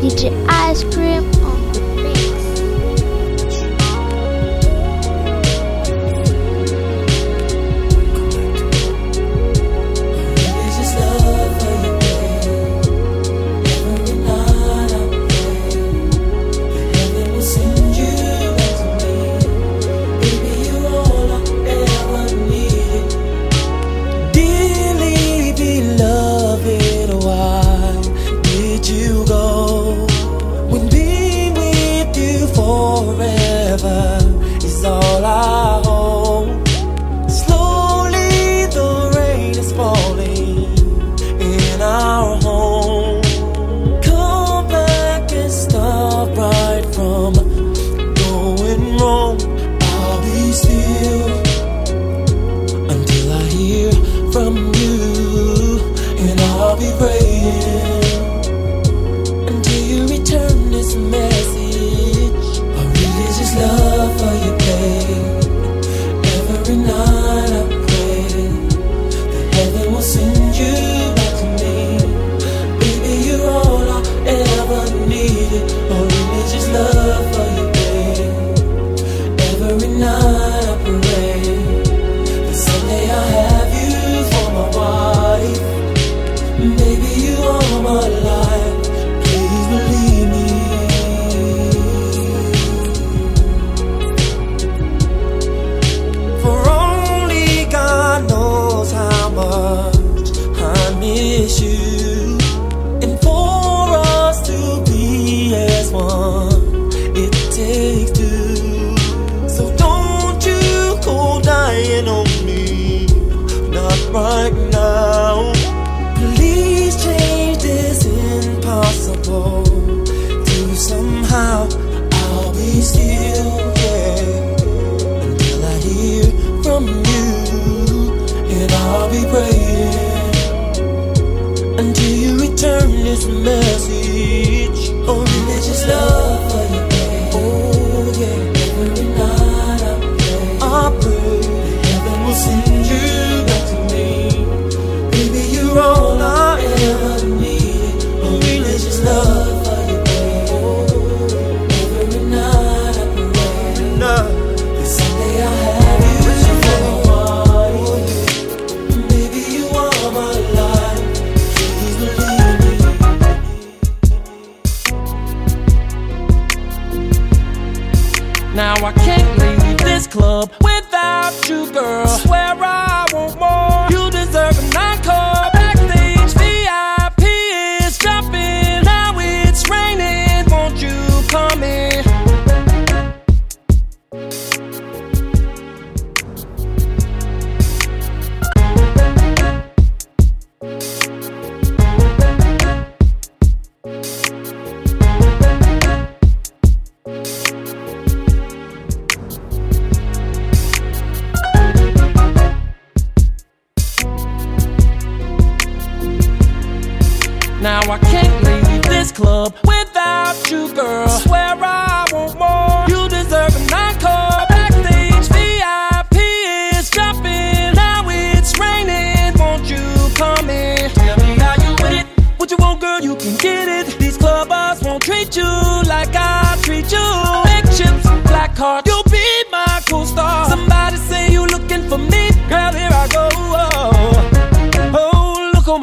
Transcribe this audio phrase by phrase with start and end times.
[0.00, 1.59] Get your ice cream.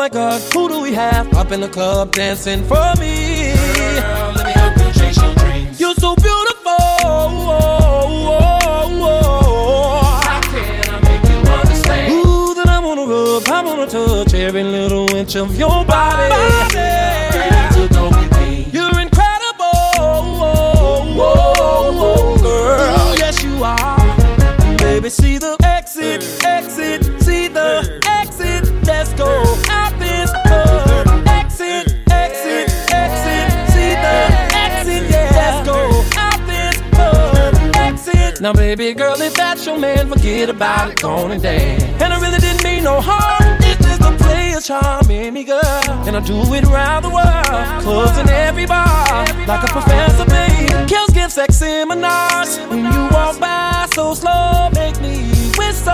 [0.07, 3.53] my God, who do we have up in the club dancing for me?
[3.53, 5.79] Girl, let me help you chase your dreams.
[5.79, 6.77] You're so beautiful.
[7.03, 7.43] Oh,
[9.01, 12.13] oh, How can I make you understand?
[12.13, 16.29] Ooh, that I wanna rub, I wanna touch every little inch of your body.
[16.29, 16.96] body.
[38.39, 41.83] Now, baby girl, if that's your man, forget about it, gone and dance.
[42.01, 43.57] And I really didn't mean no harm.
[43.61, 45.63] It's just a play a charm in me, girl.
[46.05, 50.87] And I do it around the world, clubs and every bar, like a professor, babe.
[50.87, 52.59] Kills, give sex seminars.
[52.69, 55.93] When you walk by so slow, make me whistle.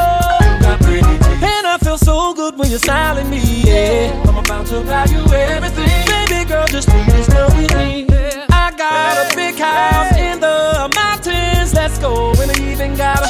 [1.43, 4.21] And I feel so good when you're styling me, yeah.
[4.27, 6.05] I'm about to buy you everything.
[6.07, 8.05] Baby girl, just please with me.
[8.49, 12.32] I got a big house in the mountains, let's go
[12.83, 13.29] even got a.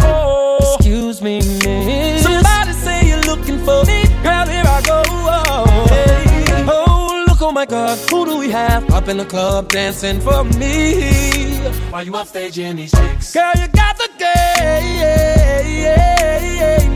[0.00, 0.76] Oh.
[0.78, 2.22] Excuse me, miss.
[2.22, 4.04] Somebody say you're looking for me.
[4.22, 5.02] Girl, here I go.
[5.06, 6.64] Oh, hey.
[6.68, 7.98] oh look, oh my God.
[8.10, 11.58] Who do we have up in the club dancing for me?
[11.90, 13.32] Why you up stage in these chicks?
[13.32, 14.26] Girl, you got the game.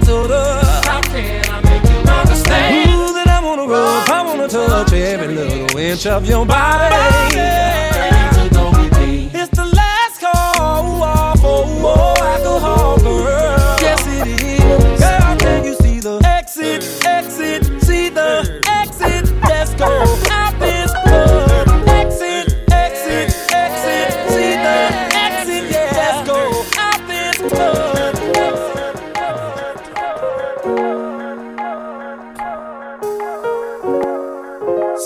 [0.04, 2.90] So the How can I make you understand?
[2.90, 4.08] Ooh, that I wanna rub.
[4.08, 7.50] I wanna touch every little inch of your body.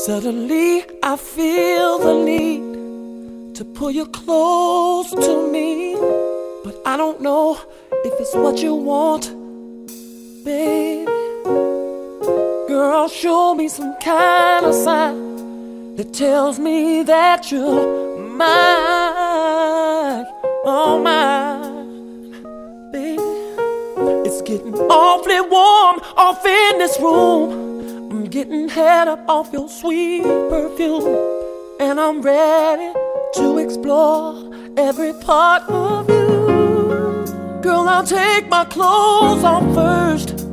[0.06, 5.93] Suddenly, I feel the need to pull you close to me.
[6.94, 7.58] I don't know
[8.04, 9.24] if it's what you want,
[10.44, 11.04] baby.
[12.68, 20.24] Girl, show me some kind of sign that tells me that you're mine.
[20.64, 22.30] Oh, mine,
[22.92, 23.20] baby.
[24.24, 28.12] It's getting awfully warm off in this room.
[28.12, 31.18] I'm getting head up off your sweet perfume.
[31.80, 32.92] And I'm ready
[33.34, 36.73] to explore every part of you.
[37.64, 40.43] Girl, I'll take my clothes off first.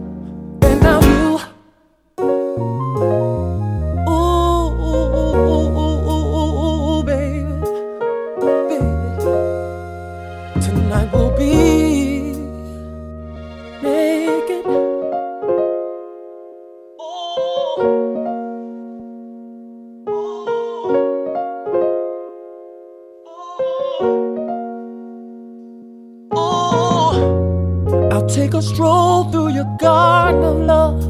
[28.32, 31.04] Take a stroll through your garden of love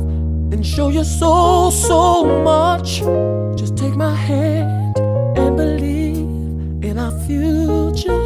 [0.51, 3.01] and show your soul so much.
[3.55, 4.97] Just take my hand
[5.37, 8.25] and believe in our future.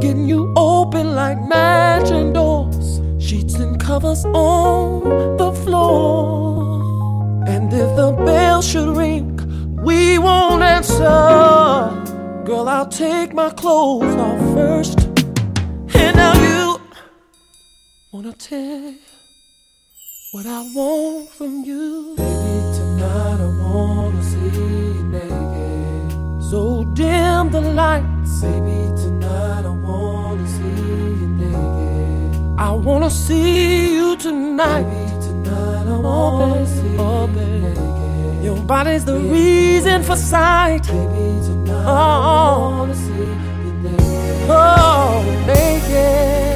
[0.00, 7.42] Getting you open like magic doors, sheets and covers on the floor.
[7.48, 9.30] And if the bell should ring,
[9.82, 11.08] we won't answer.
[12.44, 14.95] Girl, I'll take my clothes off first.
[18.16, 18.94] Wanna tell
[20.32, 22.14] what I want from you.
[22.16, 26.42] Baby, tonight I wanna see you naked.
[26.42, 28.40] So dim the lights.
[28.40, 30.80] Baby, tonight I wanna see
[31.20, 32.58] you naked.
[32.58, 34.84] I wanna see you tonight.
[34.84, 38.44] Baby, tonight I wanna oh, see you oh, naked.
[38.44, 40.84] Your body's the reason for sight.
[40.86, 43.26] Baby, tonight I wanna see
[43.66, 44.48] you naked.
[44.48, 46.55] Oh, oh naked.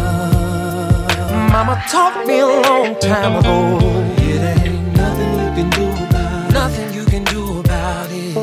[1.51, 3.77] mama taught me a long time ago.
[4.17, 6.53] It ain't nothing you can do about it.
[6.53, 8.37] Nothing you can do about it.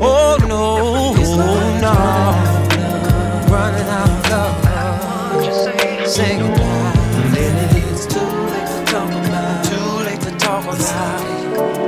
[0.00, 1.94] Oh no, it's like no.
[3.52, 6.08] Running out of love.
[6.08, 6.92] Say goodbye.
[7.34, 8.20] Then it's too
[8.52, 9.64] late to talk about.
[9.64, 11.81] Too late to talk about it.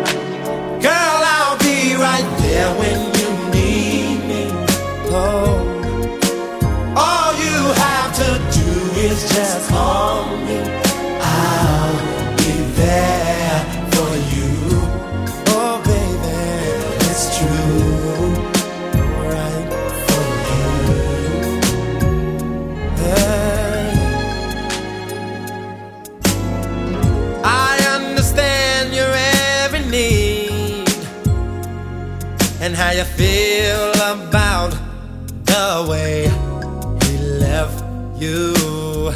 [38.25, 39.13] do.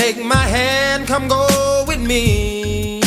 [0.00, 1.46] Take my hand, come go
[1.86, 3.00] with me.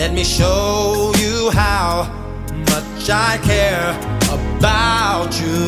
[0.00, 1.88] Let me show you how
[2.72, 3.90] much I care
[4.38, 5.60] about you.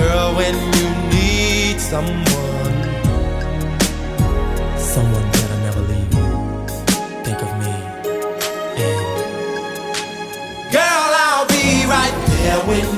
[0.00, 2.76] Girl, when you need someone,
[4.94, 6.30] someone that'll never leave you,
[7.24, 7.74] think of me.
[8.86, 9.00] And
[10.76, 12.97] girl, I'll be right there when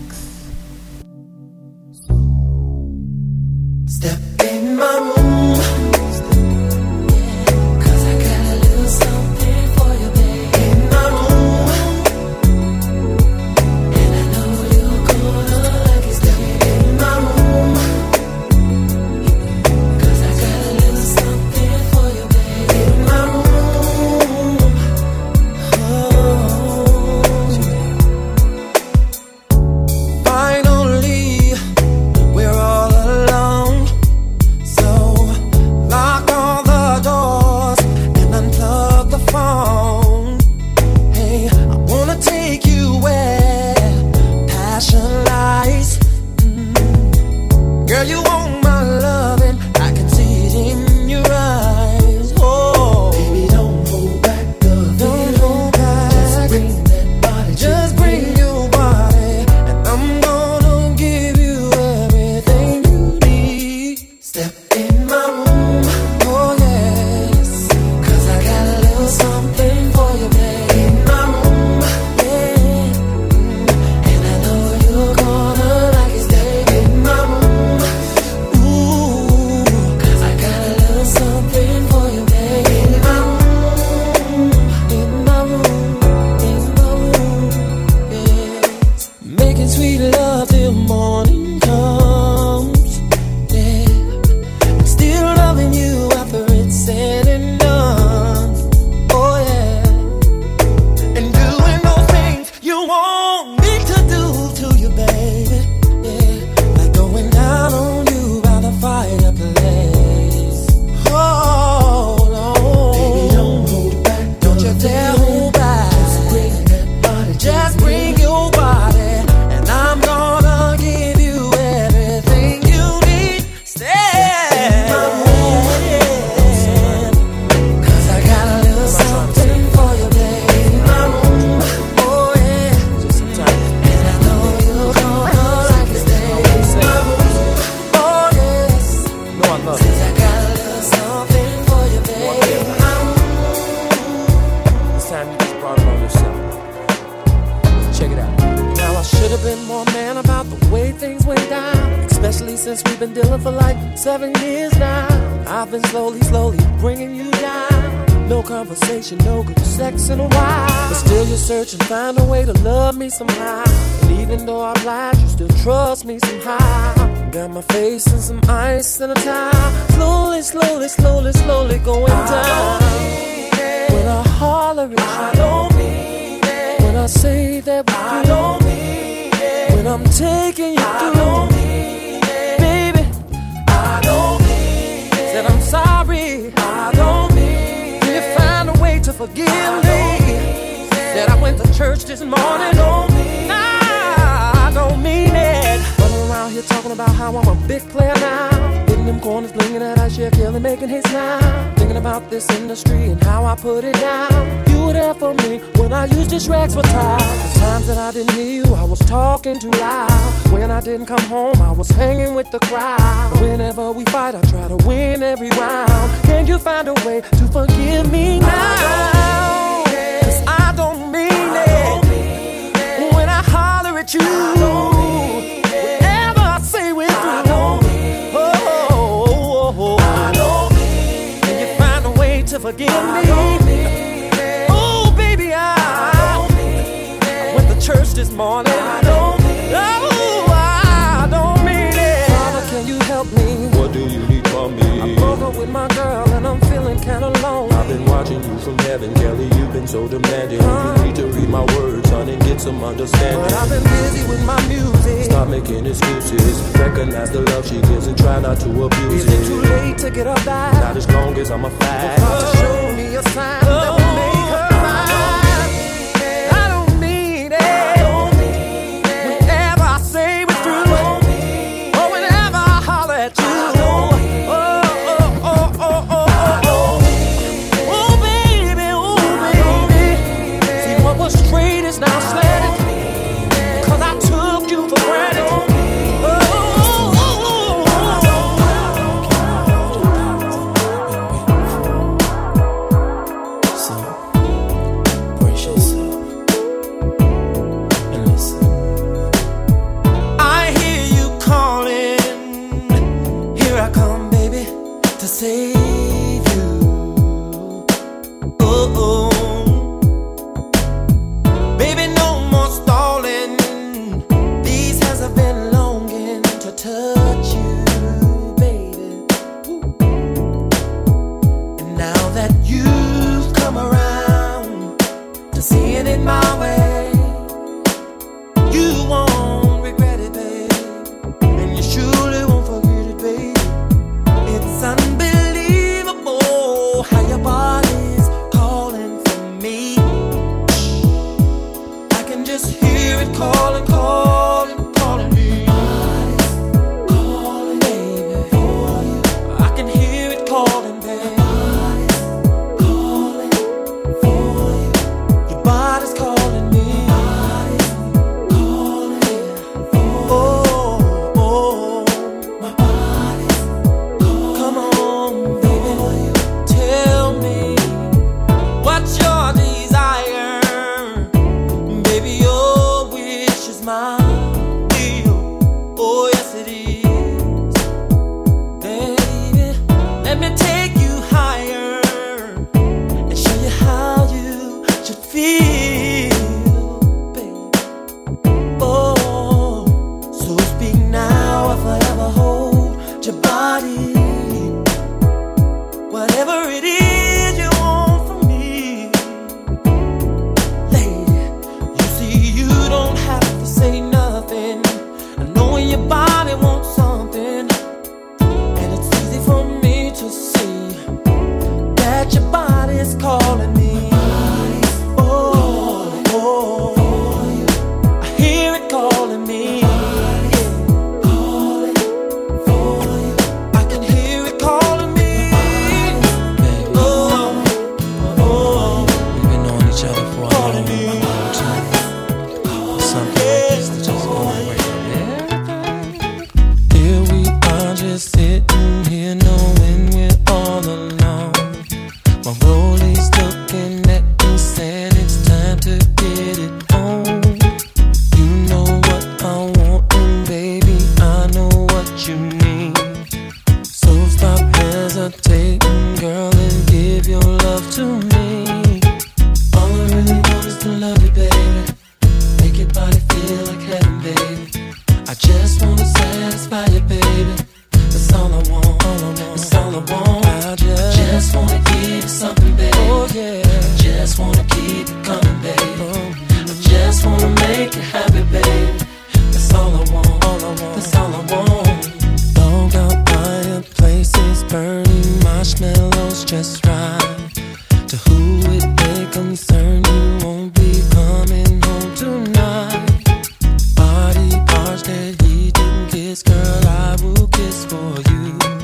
[497.51, 498.80] kiss for you.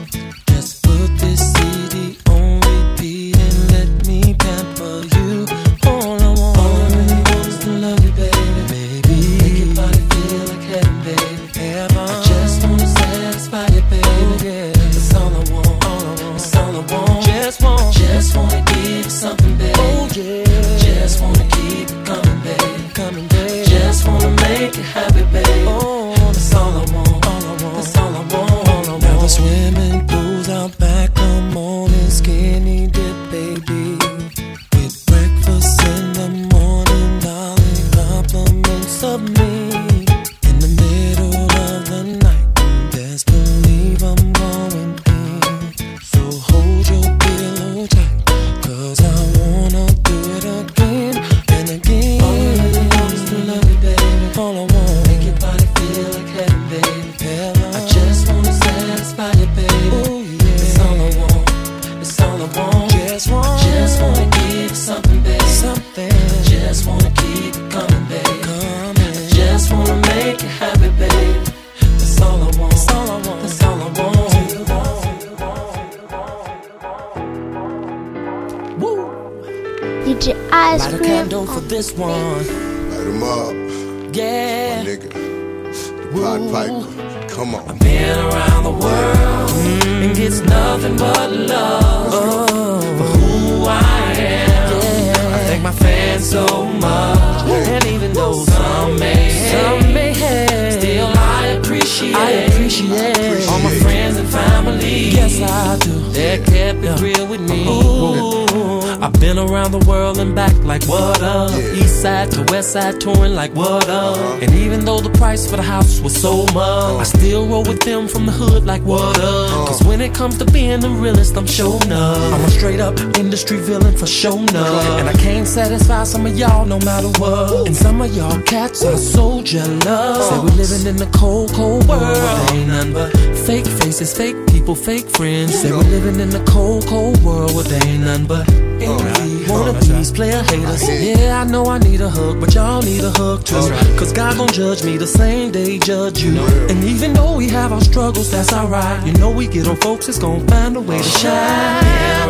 [123.51, 124.99] Industry villain for showing up.
[124.99, 127.67] And I can't satisfy some of y'all no matter what.
[127.67, 129.83] And some of y'all cats are so jealous.
[129.83, 132.17] Say we're living in the cold, cold world.
[132.51, 133.11] Ain't nothing but
[133.45, 135.59] fake faces, fake people, fake friends.
[135.59, 137.53] Say we're living in the cold, cold world.
[137.53, 139.51] Well, they ain't nothing but envy.
[139.51, 140.83] One of these player haters.
[140.87, 143.69] Yeah, I know I need a hug, but y'all need a hug too.
[143.97, 146.39] Cause God gon' judge me the same day he judge you.
[146.69, 149.05] And even though we have our struggles, that's alright.
[149.05, 151.83] You know we get on folks, it's gon' find a way to shine.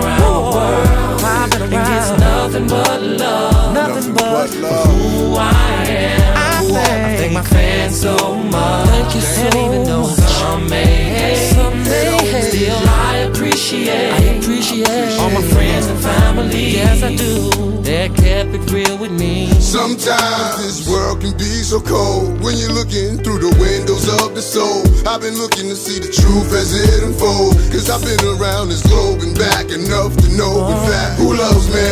[0.04, 1.74] Around the world, I've been around.
[1.74, 4.86] And it's nothing but love, nothing but love.
[4.86, 6.38] who I am.
[6.78, 8.90] I thank my fans so much.
[8.90, 10.27] Thank you so and even though
[10.58, 14.12] some some still I appreciate.
[14.12, 16.74] I appreciate all my friends and family.
[16.74, 17.50] Yes, I do.
[17.82, 19.48] They kept it real with me.
[19.62, 24.42] Sometimes this world can be so cold when you're looking through the windows of the
[24.42, 24.84] soul.
[25.08, 27.56] I've been looking to see the truth as it unfolds.
[27.70, 31.70] Cause I've been around this globe and back enough to know, in fact, who loves
[31.72, 31.88] me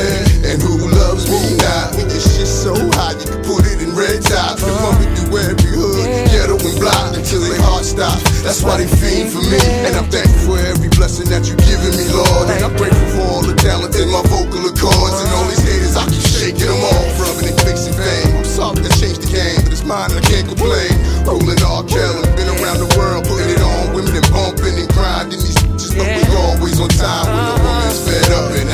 [0.52, 1.94] and who loves me not.
[2.12, 4.64] This shit so hot, you can put it in red tops.
[4.64, 5.65] Come on, we do every hood, ghetto
[6.66, 8.24] and block until they heart stops.
[8.42, 9.62] That's why they fiend for me.
[9.86, 12.50] And I'm thankful for every blessing that you've given me, Lord.
[12.50, 15.18] And I'm grateful for all the talent in my vocal accords.
[15.22, 18.28] And all these haters, I keep shaking them off, rubbing and fixing pain.
[18.38, 20.94] I'm sorry that changed the game, but it's mine and I can't complain.
[21.26, 21.86] Rolling R.
[21.86, 23.94] Kelly, been around the world, putting it on.
[23.94, 25.42] Women and bumping and grinding.
[25.42, 28.50] These just know we always on time when the woman's fed up.
[28.58, 28.65] And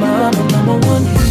[0.00, 1.27] my number one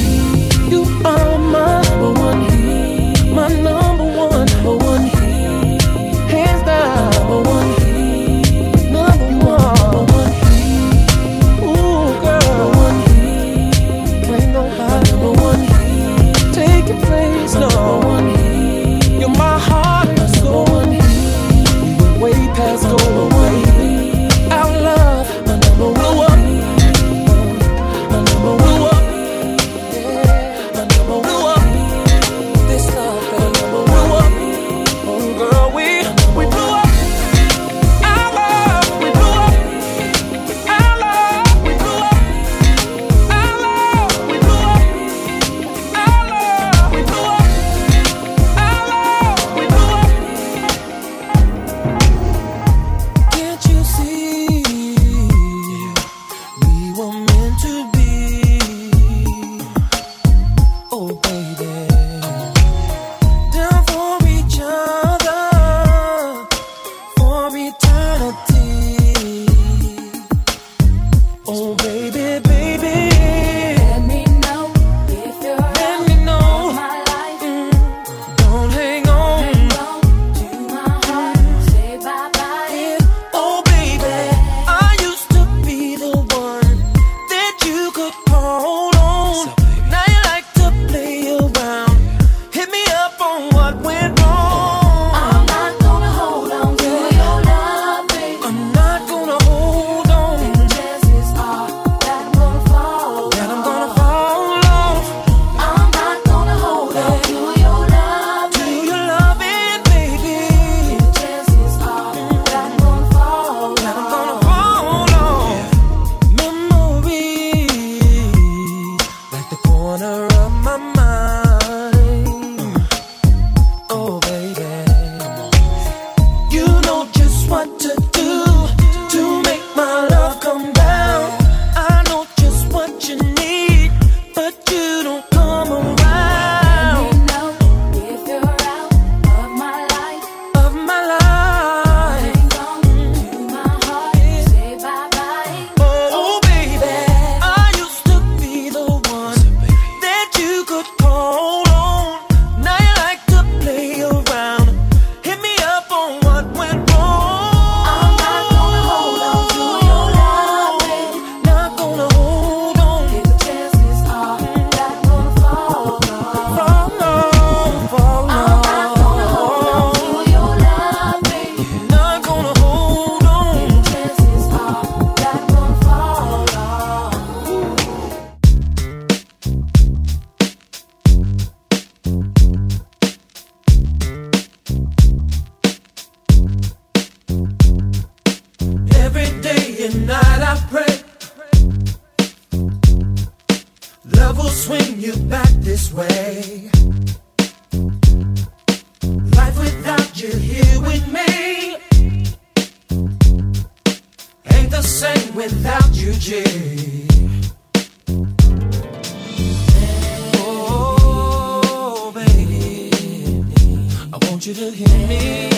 [214.47, 215.49] you to hear me.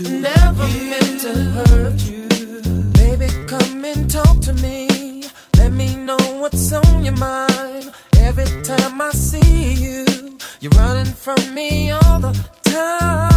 [0.00, 2.26] Never meant to hurt you.
[2.94, 5.22] Baby, come and talk to me.
[5.56, 7.92] Let me know what's on your mind.
[8.16, 12.32] Every time I see you, you're running from me all the
[12.64, 13.27] time.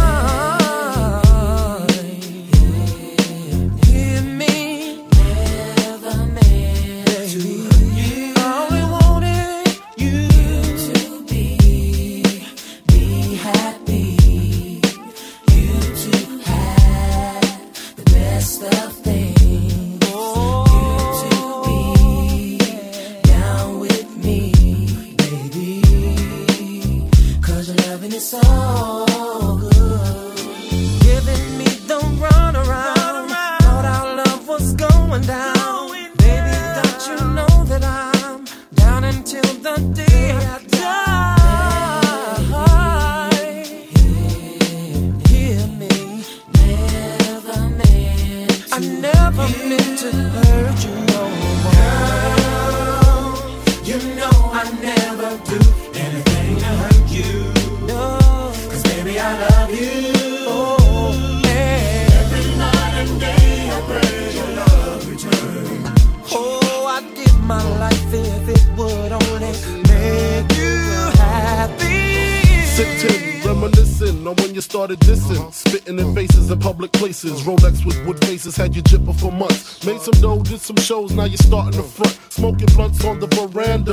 [78.62, 79.84] Had you jipping for months.
[79.84, 82.16] Made some dough, did some shows, now you're starting the front.
[82.30, 83.92] Smoking blunts on the veranda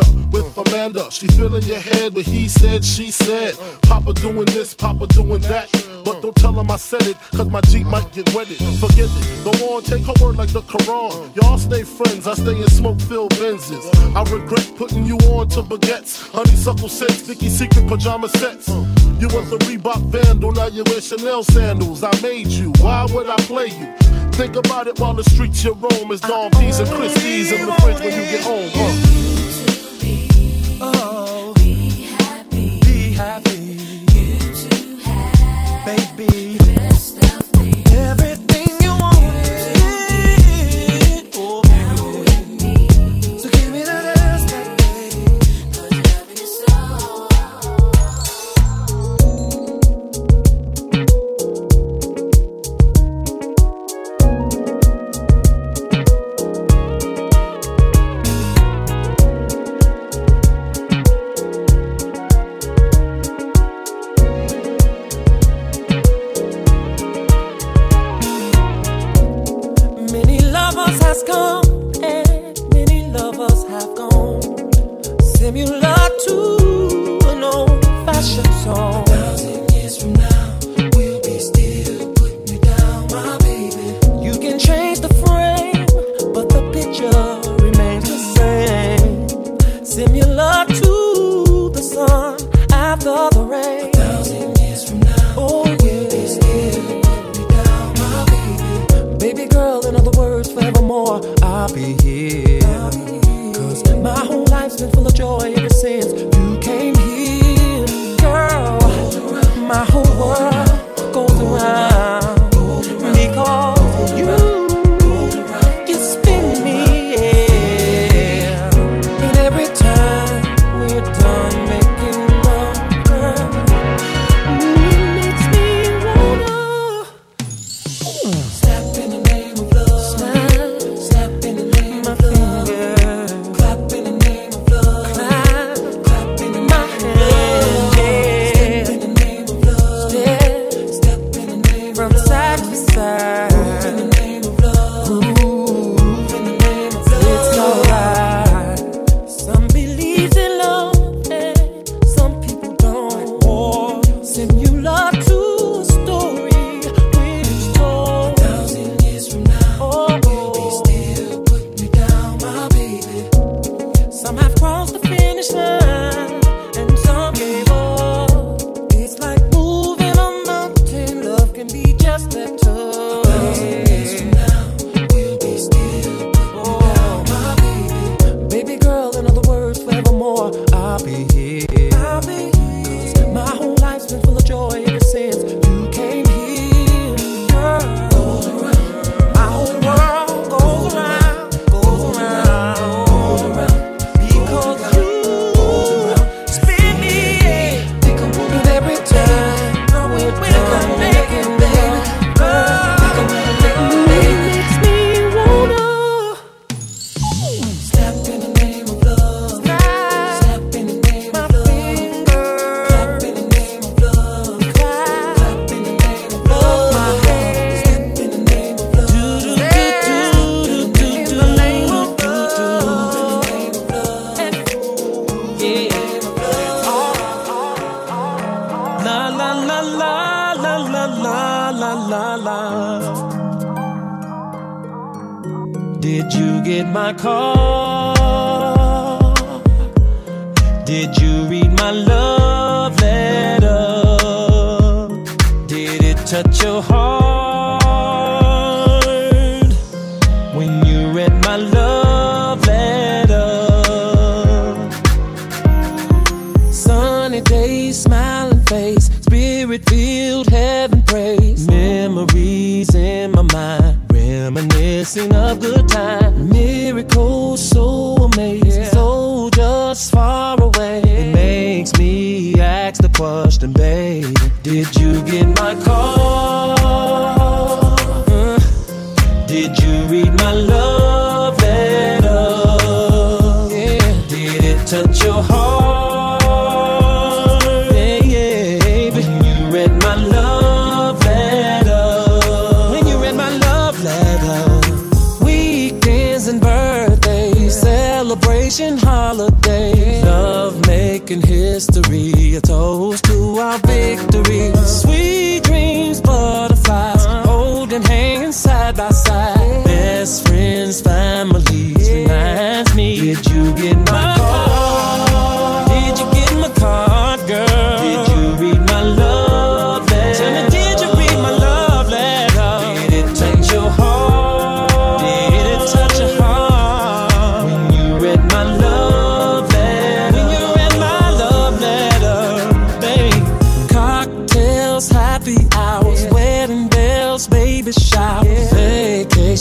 [1.10, 1.12] Amanda.
[1.12, 3.56] She filling your head with he said, she said.
[3.82, 5.70] Papa doing this, Papa doing that.
[6.06, 8.58] But don't tell him I said it, cause my Jeep might get wetted.
[8.80, 11.36] Forget it, go on, take her word like the Quran.
[11.36, 13.84] Y'all stay friends, I stay in smoke filled Benzes.
[14.16, 16.32] I regret putting you on to baguettes.
[16.32, 18.70] Honeysuckle scents, Vicky Secret pajama sets.
[19.20, 22.04] You was a Reebok vandal, now you wear Chanel sandals.
[22.04, 23.94] I made you, why would I play you?
[24.34, 27.74] Think about it while the streets you roam is Don P's and Christie's in the
[27.74, 29.69] fridge when you get home, huh?
[30.82, 32.80] Oh, be happy.
[32.82, 33.78] Be happy.
[34.14, 36.99] You to have, baby.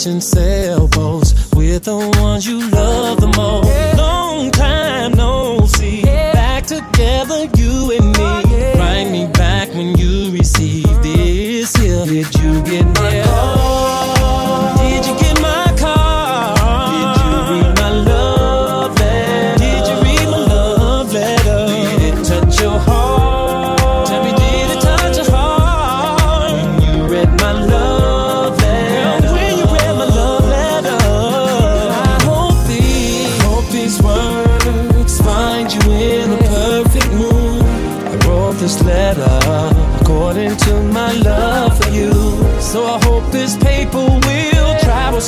[0.09, 3.97] Vacation sailboats with the ones you love the most.
[3.97, 8.73] Long time no see, back together, you and me.
[8.79, 12.05] Write me back when you receive this here.
[12.05, 13.08] Did you get my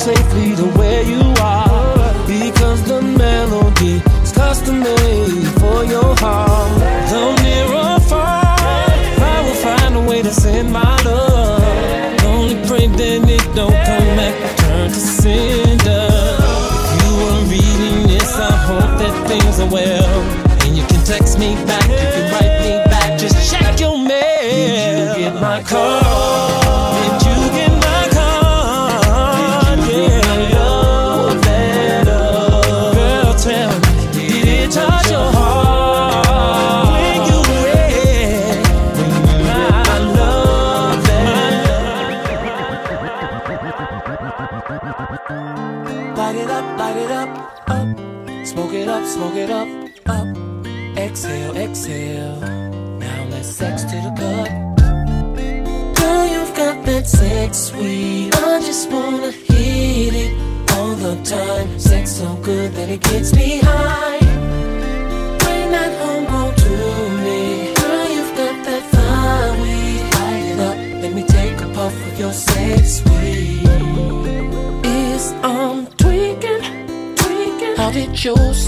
[0.02, 2.12] safely to where you are.
[2.26, 6.72] Because the melody is custom made for your heart.
[7.10, 8.42] Though near or far,
[9.32, 11.62] I will find a way to send my love.
[12.24, 16.08] Only pray that it don't come back, turn to cinder.
[16.82, 20.14] If you are reading this, I hope that things are well.
[20.62, 21.88] And you can text me back,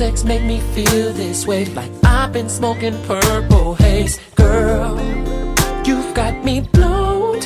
[0.04, 1.64] sex make me feel this way?
[1.64, 4.92] Like I've been smoking purple haze, girl.
[5.86, 7.40] You've got me blown.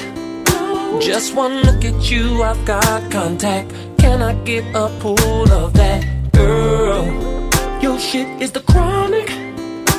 [1.00, 3.68] Just one look at you, I've got contact.
[3.98, 6.00] Can I get a pull of that,
[6.32, 7.04] girl?
[7.80, 9.28] Your shit is the chronic.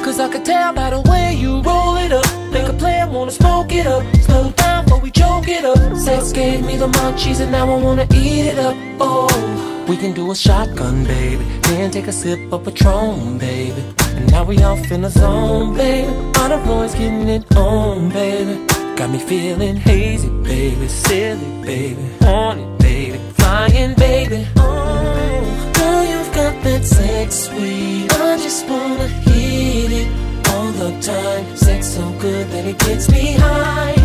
[0.03, 2.29] Cause I could tell by the way you roll it up.
[2.51, 4.03] Make a player wanna smoke it up.
[4.25, 5.79] Slow down before we choke it up.
[5.97, 8.75] Sex gave me the munchies and now I wanna eat it up.
[8.99, 11.43] Oh, we can do a shotgun, baby.
[11.63, 13.83] Then take a sip of Patron, baby.
[14.15, 16.13] And now we off in the zone, baby.
[16.37, 18.65] All the boys getting it on, baby.
[18.95, 20.87] Got me feeling hazy, baby.
[20.87, 22.03] Silly, baby.
[22.21, 23.17] Horny, baby.
[23.39, 24.47] Flying, baby.
[24.57, 28.11] Oh, girl, you've got that sex weed.
[28.13, 31.57] I just wanna hit it all the time.
[31.57, 33.98] Sex so good that it gets me high.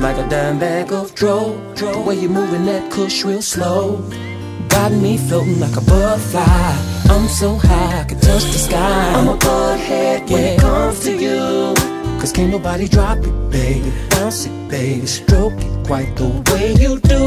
[0.00, 1.56] Like a dime bag of dro.
[1.76, 3.96] The way you moving that kush real slow.
[4.68, 6.76] Got me floating like a butterfly.
[7.08, 9.12] I'm so high, I can touch the sky.
[9.14, 11.74] I'm a butthead when it comes to you.
[12.20, 13.90] Cause can't nobody drop it, baby.
[14.10, 15.06] Bounce it, baby.
[15.06, 17.23] Stroke it quite the way you do.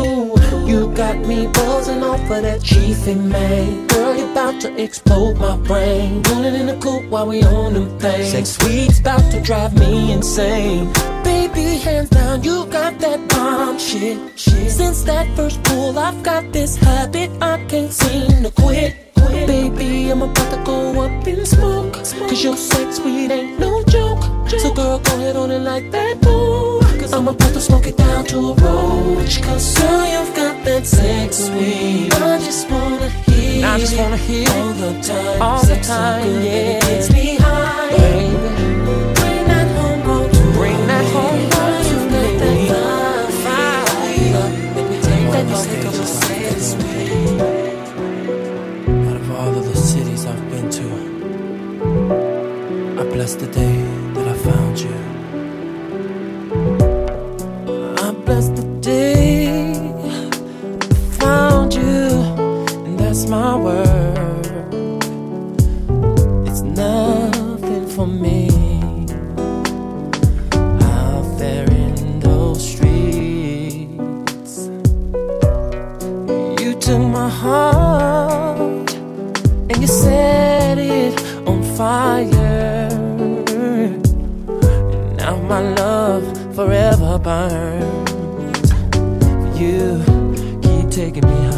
[1.28, 3.86] Me buzzing off of that chiefy man.
[3.88, 6.22] Girl, you about to explode my brain.
[6.24, 8.32] Running in the coupe while we on them things.
[8.32, 10.90] Sex weed's about to drive me insane.
[11.26, 14.18] Baby, hands down, you got that bomb shit.
[14.40, 14.72] shit.
[14.72, 18.96] Since that first pull, I've got this habit I can't seem to quit.
[19.16, 19.48] quit.
[19.48, 21.92] Baby, I'm about to go up in smoke.
[21.92, 24.24] Cause your sex weed ain't no joke.
[24.62, 26.57] So girl, go ahead on it like that, boo.
[27.08, 29.42] Cause I'm about to put the smoke it down to a roach.
[29.42, 32.14] Cause girl, you've got that sex weed.
[32.14, 35.42] I just wanna hear I just wanna hear all the time.
[35.42, 36.52] all the Sex so time, good, yeah.
[36.52, 37.92] It gets me high.
[37.92, 38.36] Baby,
[39.16, 40.28] Bring that home, bro.
[40.28, 41.12] to Bring that me.
[41.16, 42.68] home, bro, you've got that me.
[43.46, 43.88] fire.
[44.76, 47.40] Let me take that take of your sex weed.
[49.08, 50.88] Out of all of the cities I've been to,
[53.00, 53.78] I bless the day
[54.16, 55.17] that I found you.
[58.98, 59.46] Day
[61.20, 62.02] found you,
[62.86, 64.74] and that's my word.
[66.48, 68.42] It's nothing for me
[70.96, 71.96] out there in
[72.28, 74.54] those streets.
[76.62, 78.90] You took my heart
[79.70, 81.14] and you set it
[81.50, 82.90] on fire.
[85.22, 86.26] Now my love
[86.56, 87.97] forever burns.
[89.60, 90.04] You
[90.62, 91.57] keep taking me higher.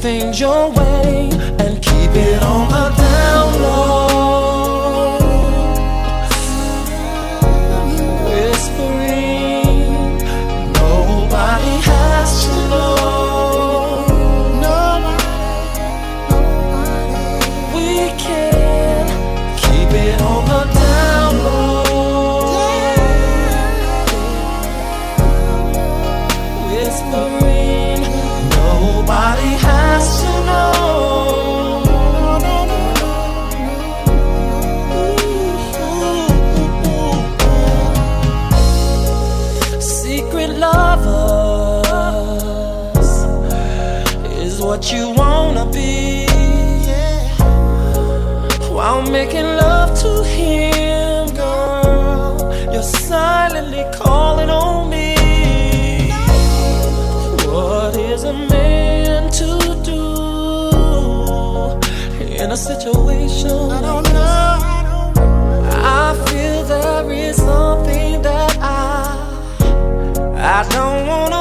[0.00, 1.19] Things your way
[70.60, 71.39] I don't wanna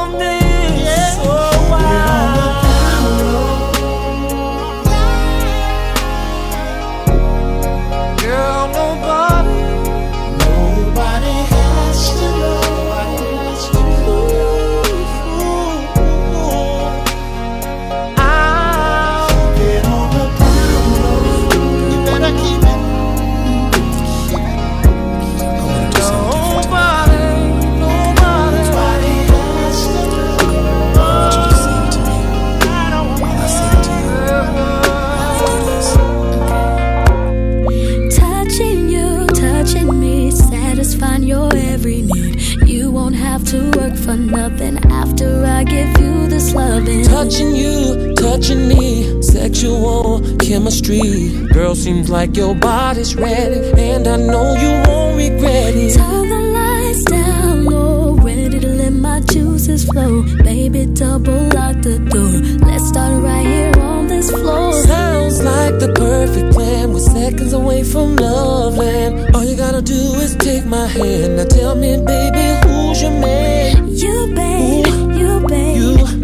[48.40, 51.46] touching me, sexual chemistry.
[51.54, 55.96] Girl, seems like your body's ready, and I know you won't regret it.
[55.98, 60.24] Turn the lights down low, ready to let my juices flow.
[60.44, 62.68] Baby, double lock the door.
[62.68, 64.74] Let's start right here on this floor.
[64.84, 66.94] Sounds like the perfect plan.
[66.94, 69.36] We're seconds away from love land.
[69.36, 71.36] All you gotta do is take my hand.
[71.38, 73.90] Now tell me, baby, who's your man?
[73.90, 75.20] You, babe, Ooh.
[75.20, 75.76] you, babe.
[75.78, 76.19] You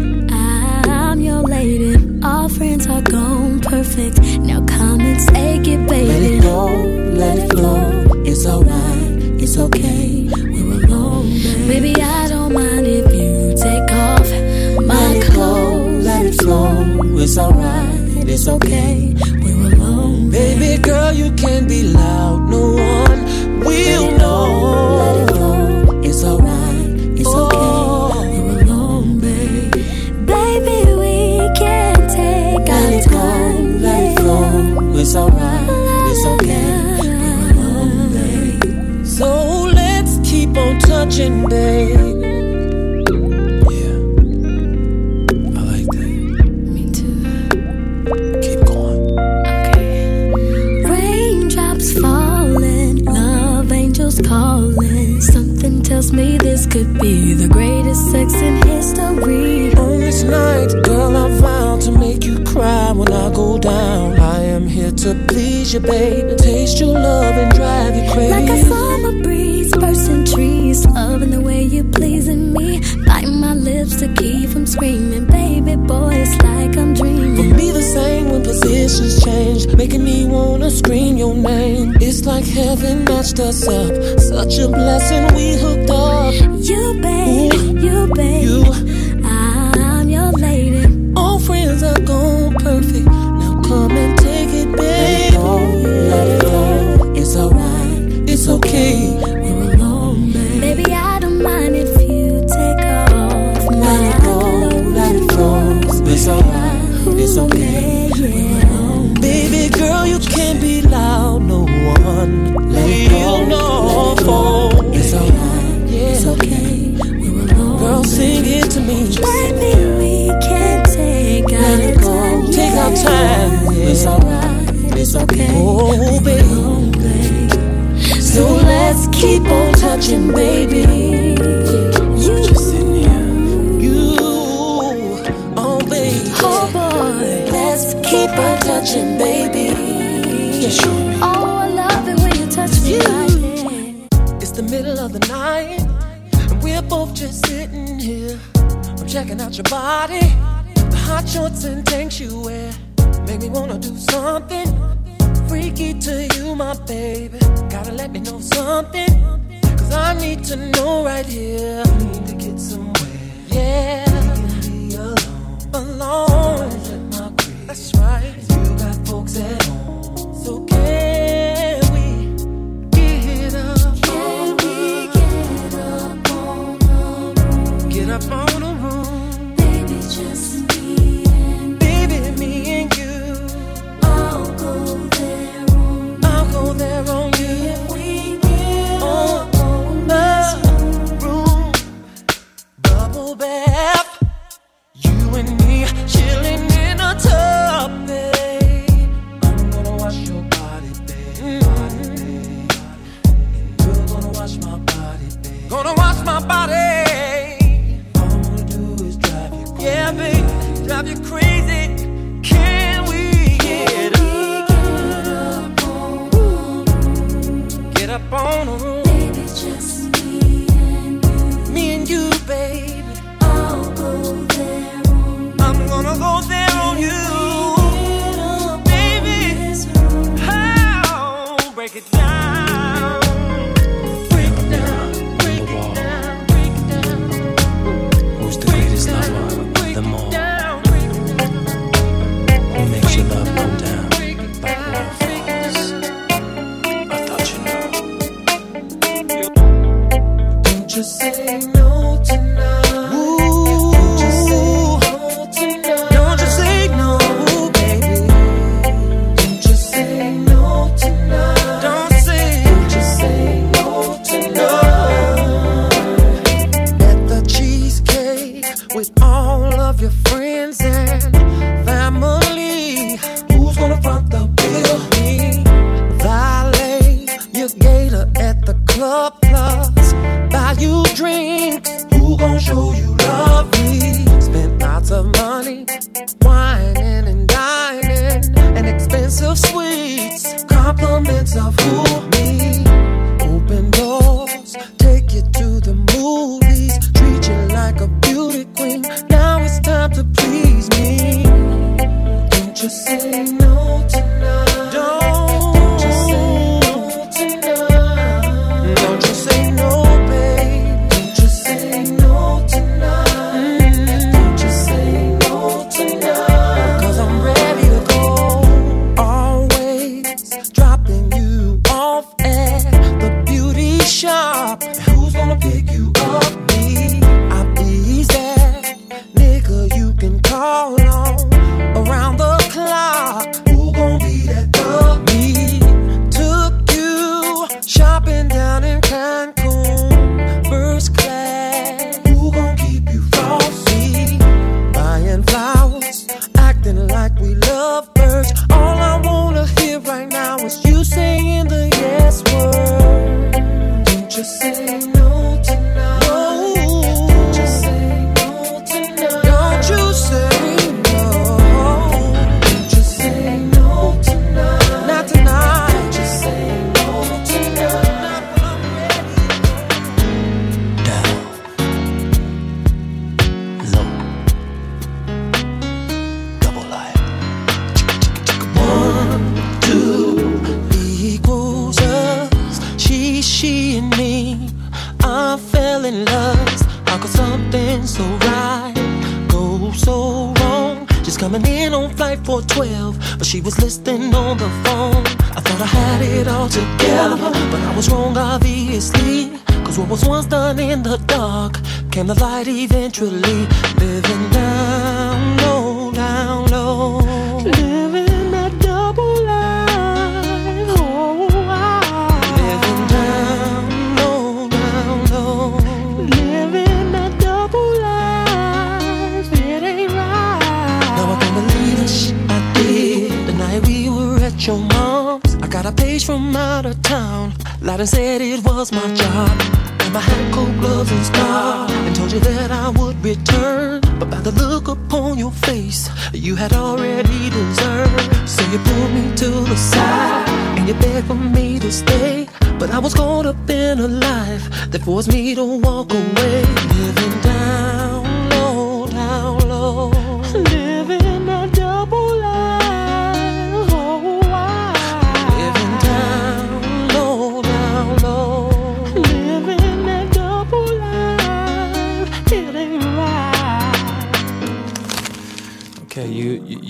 [2.56, 4.18] friends are gone perfect.
[4.40, 6.06] Now come and take it, baby.
[6.08, 6.66] Let it go,
[7.22, 8.04] let it flow.
[8.24, 10.28] It's alright, it's okay.
[10.32, 11.92] We're alone, baby.
[11.92, 12.02] baby.
[12.02, 14.28] I don't mind if you take off
[14.86, 16.04] my let clothes.
[16.04, 17.18] Go, let it flow.
[17.18, 19.35] It's alright, it's okay.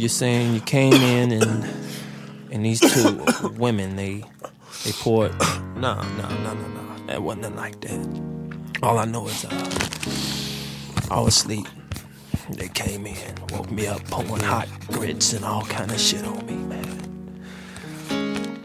[0.07, 1.64] you're saying you came in and
[2.52, 3.26] and these two
[3.59, 4.22] women they
[4.84, 5.32] they poured.
[5.74, 7.07] No, no, no, no, no.
[7.09, 8.22] That wasn't like that.
[8.84, 9.50] All I know is uh,
[11.11, 11.66] I was asleep.
[12.50, 16.46] They came in, woke me up, pouring hot grits and all kind of shit on
[16.46, 17.42] me, man.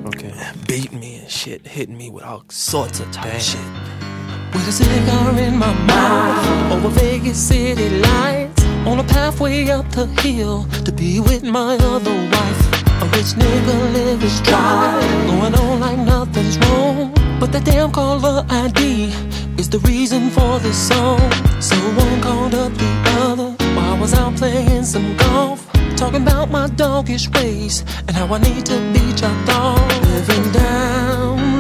[0.06, 0.32] Okay.
[0.68, 3.40] Beat me and shit, hitting me with all sorts of type Damn.
[3.40, 4.54] shit.
[4.54, 10.08] With a cigar in my mouth over Vegas city lights on a pathway up the
[10.22, 12.62] hill to be with my other wife.
[13.02, 14.24] A rich nigga lives.
[14.24, 17.14] his going on like nothing's wrong.
[17.40, 19.14] But that damn caller ID
[19.58, 21.20] is the reason for this song.
[21.60, 22.92] So one called up the
[23.28, 25.68] other while I was out playing some golf.
[25.96, 30.02] Talking about my doggish ways and how I need to be chopped off.
[30.04, 31.51] Living down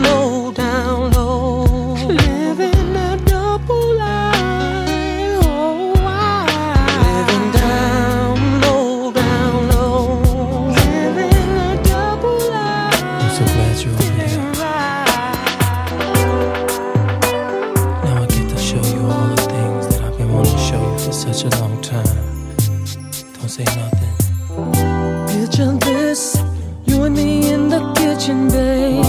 [28.31, 29.05] kitchen, babe.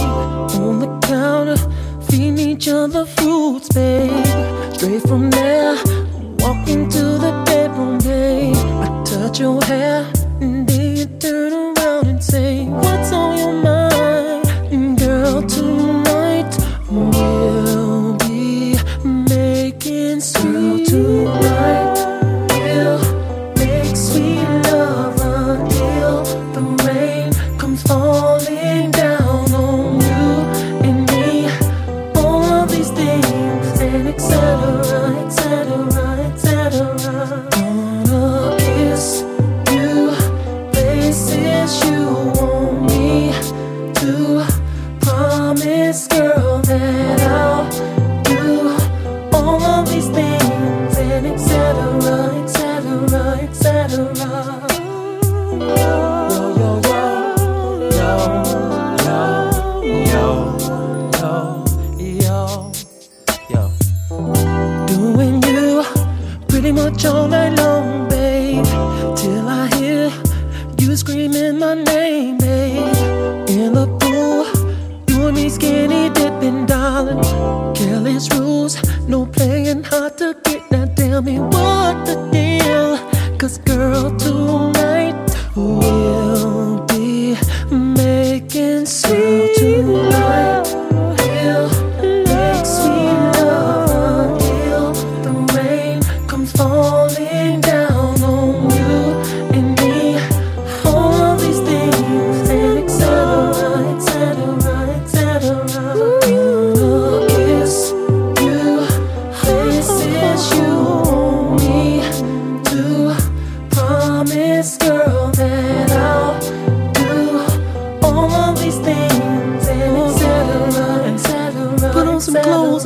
[0.59, 1.57] On the counter,
[2.03, 4.25] feeding each other fruits, babe.
[4.73, 5.75] Straight from there,
[6.39, 8.55] walk into the bedroom, babe.
[8.55, 10.22] I touch your hair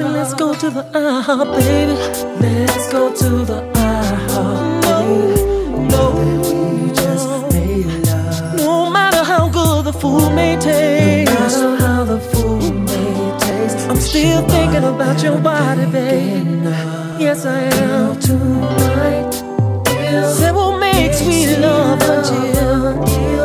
[0.04, 1.94] house let's go to the IHOP, baby.
[2.42, 5.42] Let's go to the IHOP, baby.
[5.92, 8.56] No, we just made love.
[8.56, 13.90] No matter how good the food may taste, no matter how the food may taste,
[13.90, 16.60] I'm still thinking about your body, baby.
[17.24, 18.20] Yes, I am.
[18.20, 19.34] Tonight,
[20.38, 23.37] say we'll make sweet love until.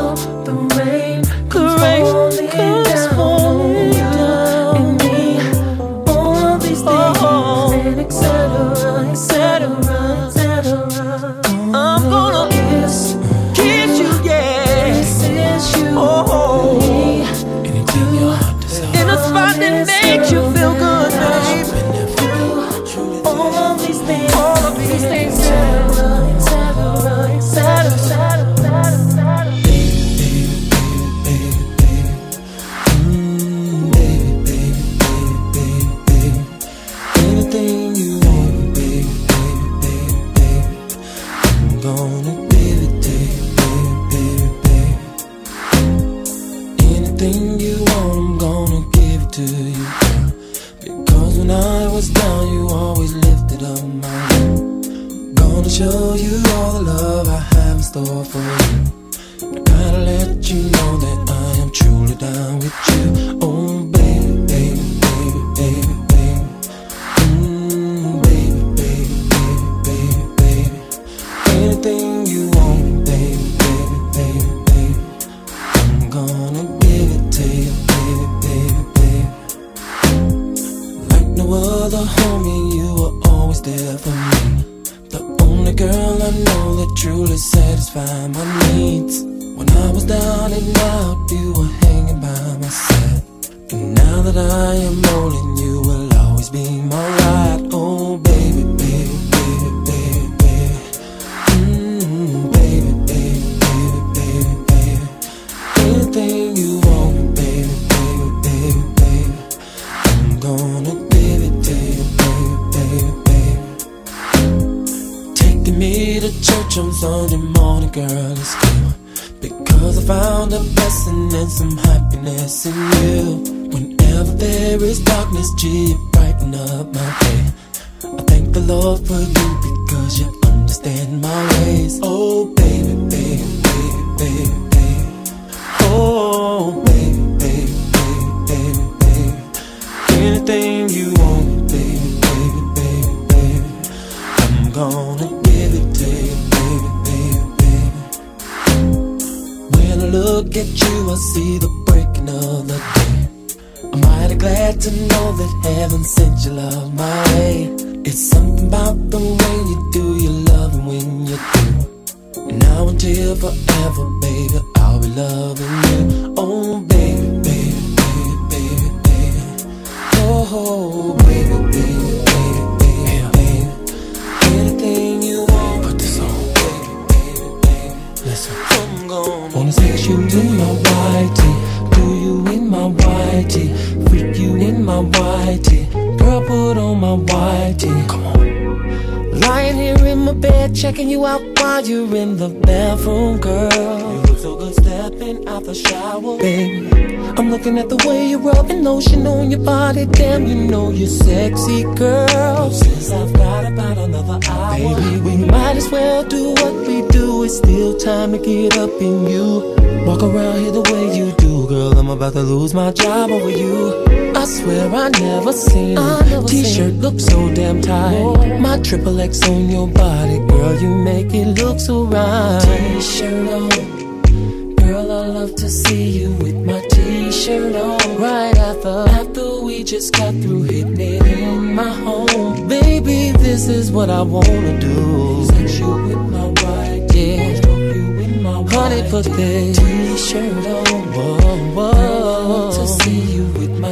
[190.92, 193.70] Checking you out while you're in the bathroom, girl.
[193.70, 197.16] You look so good stepping out the shower, baby.
[197.38, 200.04] I'm looking at the way you're rubbing lotion on your body.
[200.04, 202.70] Damn, you know you're sexy, girl.
[202.70, 207.42] Since I've got about another hour, baby, we might as well do what we do.
[207.44, 209.74] It's still time to get up in you.
[210.06, 211.98] Walk around here the way you do, girl.
[211.98, 214.21] I'm about to lose my job over you.
[214.42, 218.58] I swear I never seen a t-shirt look so damn tight.
[218.58, 222.60] My triple X on your body, girl, you make it look so right.
[222.60, 228.16] T-shirt on, girl, I love to see you with my t-shirt on.
[228.20, 233.92] Right after, after we just got through hitting it in my home, baby, this is
[233.92, 235.46] what I wanna do.
[235.46, 237.54] Sex you with my white, yeah.
[237.60, 241.12] Stroke you with my honey, put that t-shirt on.
[241.12, 241.92] Whoa, whoa.
[241.92, 243.31] I love to see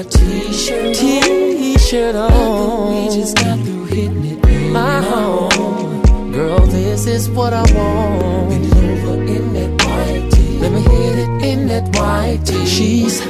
[0.03, 3.09] my t-shirt T-shirt on.
[3.09, 6.33] We just got through hitting it in my home.
[6.33, 8.51] Girl, this is what I want.
[8.51, 10.59] Bend over in that white tee.
[10.59, 12.67] Let me hit it in that white tee.
[12.67, 13.21] She's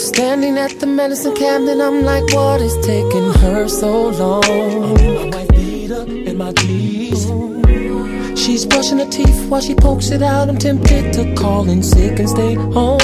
[0.00, 1.80] standing at the medicine cabinet.
[1.80, 4.44] I'm like, what is taking her so long?
[4.44, 7.26] I might beat her in my jeans.
[8.40, 10.48] She's brushing her teeth while she pokes it out.
[10.48, 13.00] I'm tempted to call in sick and stay home.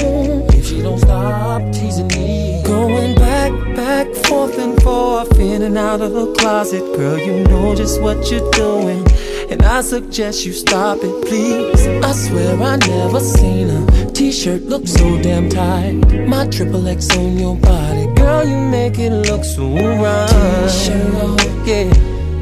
[0.51, 2.42] If she don't stop teasing me,
[2.89, 7.75] going back, back, forth and forth, in and out of the closet, girl, you know
[7.75, 9.07] just what you're doing.
[9.51, 11.87] And I suggest you stop it, please.
[12.05, 15.95] I swear I never seen a t-shirt look so damn tight.
[16.27, 19.67] My triple X on your body, girl, you make it look so
[20.03, 20.29] right.
[20.29, 21.93] T-shirt on, yeah.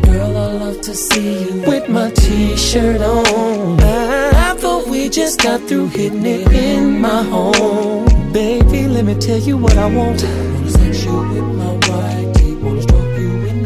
[0.07, 3.80] Girl, I love to see you with my t-shirt on.
[3.80, 8.09] I thought we just got through hitting it in my home.
[8.33, 10.22] Baby, let me tell you what I want.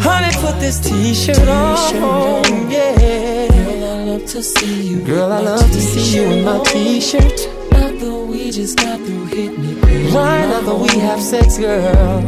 [0.00, 3.48] Honey, put this t-shirt on, yeah.
[3.48, 5.02] Girl, I love to see you.
[5.02, 7.48] Girl, I love to see you in my t-shirt.
[7.72, 10.14] After we just got through hitting it.
[10.14, 12.22] Right after we have sex, girl.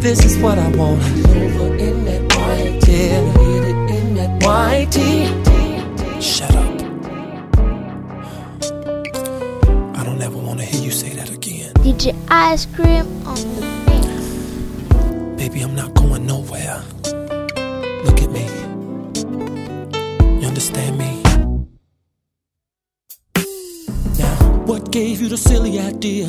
[0.00, 1.02] This is what I want.
[1.02, 2.22] Over in that.
[2.88, 3.20] Yeah.
[3.38, 4.40] Hit it in that.
[6.22, 6.73] Shut up.
[11.84, 14.06] DJ Ice Cream on the mix.
[15.36, 16.82] Baby, I'm not going nowhere.
[18.06, 18.48] Look at me.
[20.40, 21.22] You understand me?
[24.18, 26.28] Now, what gave you the silly idea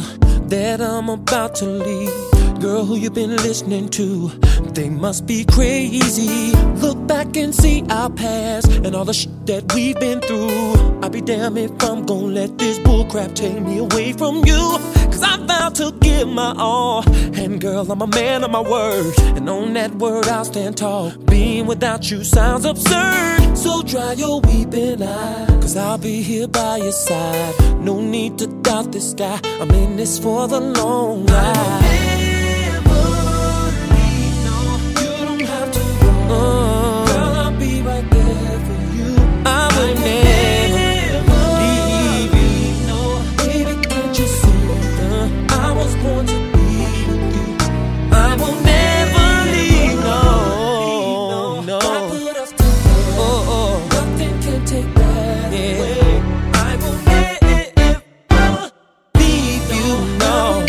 [0.50, 2.60] that I'm about to leave?
[2.60, 4.28] Girl, who you been listening to?
[4.74, 6.52] They must be crazy.
[6.82, 10.74] Look back and see our past and all the shit that we've been through.
[11.02, 15.05] I'll be damned if I'm gonna let this bullcrap take me away from you.
[15.16, 17.10] Cause I vowed to give my all.
[17.40, 19.14] And girl, I'm a man of my word.
[19.38, 21.12] And on that word, I'll stand tall.
[21.30, 23.58] Being without you sounds absurd.
[23.58, 25.46] So dry your weeping eye.
[25.62, 27.80] Cause I'll be here by your side.
[27.80, 29.40] No need to doubt this guy.
[29.62, 32.05] I'm in this for the long ride.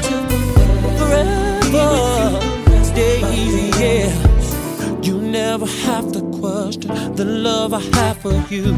[0.08, 0.18] You.
[0.98, 2.84] Forever.
[2.84, 5.02] Stay easy, yeah.
[5.02, 8.76] You never have to question the love I have for you.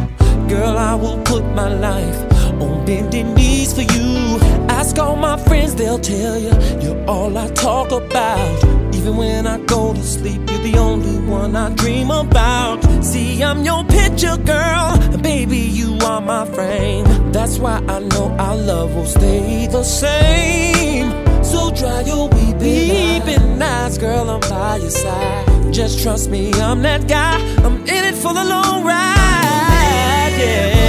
[0.49, 2.19] Girl, I will put my life
[2.61, 4.39] on bending knees for you.
[4.69, 8.88] Ask all my friends, they'll tell you you're all I talk about.
[9.09, 12.85] Even when I go to sleep, you're the only one I dream about.
[13.03, 17.07] See, I'm your picture, girl, baby, you are my frame.
[17.33, 21.11] That's why I know our love will stay the same.
[21.43, 25.73] So dry your weeping eyes, girl, I'm by your side.
[25.73, 27.39] Just trust me, I'm that guy.
[27.65, 30.35] I'm in it for the long ride.
[30.37, 30.85] Yeah.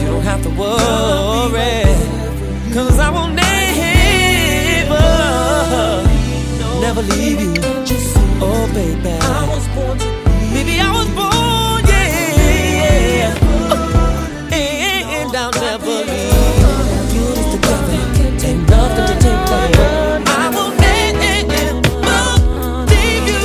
[0.00, 1.82] You don't have to worry.
[2.74, 3.41] Cause I will
[7.10, 7.54] leave you.
[8.44, 9.10] Oh, baby.
[9.10, 10.06] I was born to
[10.54, 13.34] Baby, I was born, yeah.
[14.52, 16.32] And I'll never leave.
[17.12, 18.00] Put us together.
[18.48, 20.22] Ain't nothing to take away.
[20.26, 21.32] I will never
[22.90, 23.44] leave you.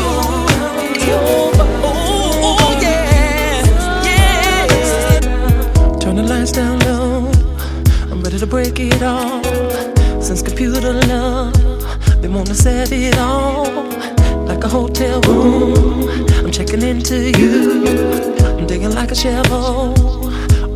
[1.09, 4.07] Oh, oh, yeah.
[4.07, 5.99] Yeah.
[5.99, 7.31] Turn the lights down low.
[8.11, 9.41] I'm ready to break it all.
[10.21, 11.53] Since computer love,
[12.37, 13.65] wanna set it all
[14.45, 16.07] like a hotel room.
[16.45, 17.87] I'm checking into you.
[18.45, 19.95] I'm digging like a shovel.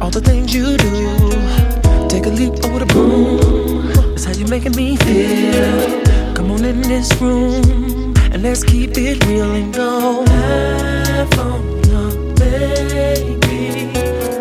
[0.02, 2.10] All the things you do.
[2.10, 3.94] Take a leap over the broom.
[4.10, 6.34] That's how you're making me feel.
[6.34, 10.26] Come on in this room and let's keep it real and go.
[10.26, 13.94] Have on baby.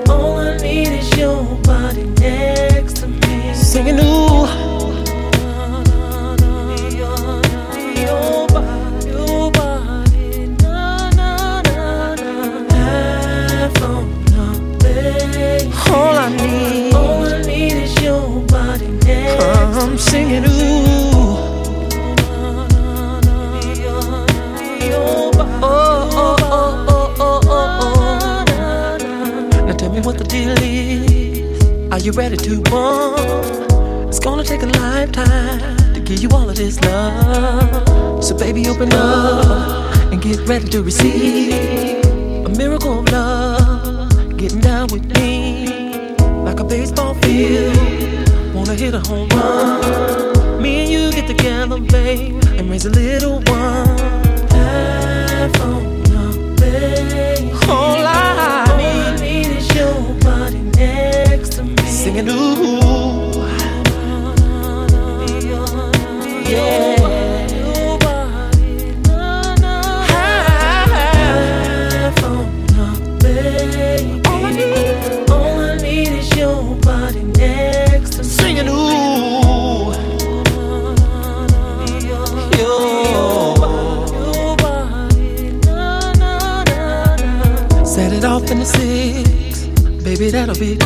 [0.09, 3.53] All I need is your body next to me.
[3.53, 4.01] Singing
[19.81, 20.51] I'm singing ooh.
[24.93, 25.31] Oh,
[25.63, 28.45] oh, oh, oh, oh, oh.
[29.67, 31.63] Now tell me what the deal is.
[31.93, 34.09] Are you ready to bond?
[34.09, 38.23] It's gonna take a lifetime to give you all of this love.
[38.23, 41.70] So baby, open up and get ready to receive
[48.91, 50.63] hit a home run?
[50.63, 53.99] Me and you get together, babe, and raise a little one.
[54.51, 55.80] Have on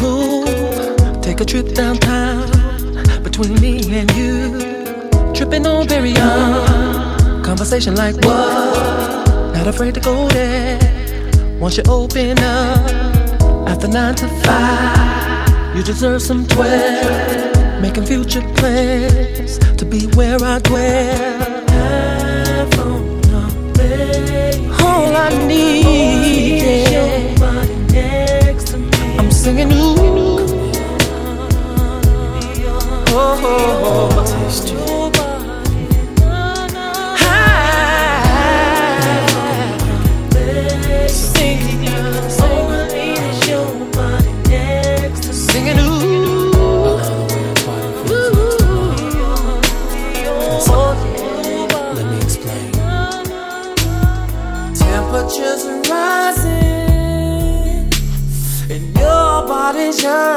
[0.05, 0.45] cool.
[1.27, 2.47] Take a trip downtown
[3.23, 4.33] between me and you.
[5.33, 9.55] Tripping on very young, conversation like what?
[9.55, 10.79] Not afraid to go there.
[11.61, 12.91] Once you open up,
[13.73, 17.81] after nine to five, you deserve some twelve.
[17.81, 21.65] Making future plans to be where I dwell.
[24.87, 26.84] All I need
[29.45, 29.95] singing ooh.
[33.17, 35.24] Oh, oh, oh.
[60.05, 60.34] Body's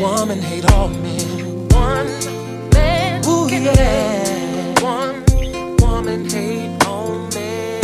[0.00, 1.68] woman hate all men.
[1.68, 2.06] One
[2.72, 4.74] man Ooh, can yeah.
[4.74, 5.24] make one
[5.78, 7.80] woman hate on me.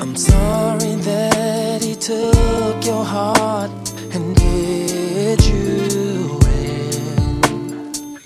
[0.00, 3.70] I'm sorry that he took your heart
[4.14, 8.18] and did you in.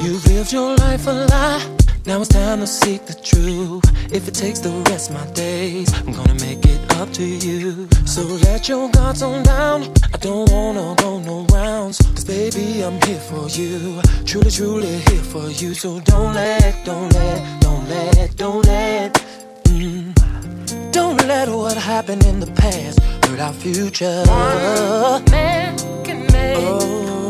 [0.00, 1.76] You've lived your life a lie.
[2.06, 3.84] Now it's time to seek the truth.
[4.10, 6.67] If it takes the rest of my days, I'm gonna make it
[6.98, 7.88] up to you.
[8.06, 9.82] So let your guards on down.
[10.12, 11.98] I don't wanna go no rounds.
[11.98, 14.02] Cause baby, I'm here for you.
[14.24, 15.74] Truly, truly here for you.
[15.74, 19.14] So don't let, don't let, don't let, don't let.
[19.64, 20.12] Mm.
[20.90, 24.24] Don't let what happened in the past hurt our future.
[24.26, 26.58] One man can make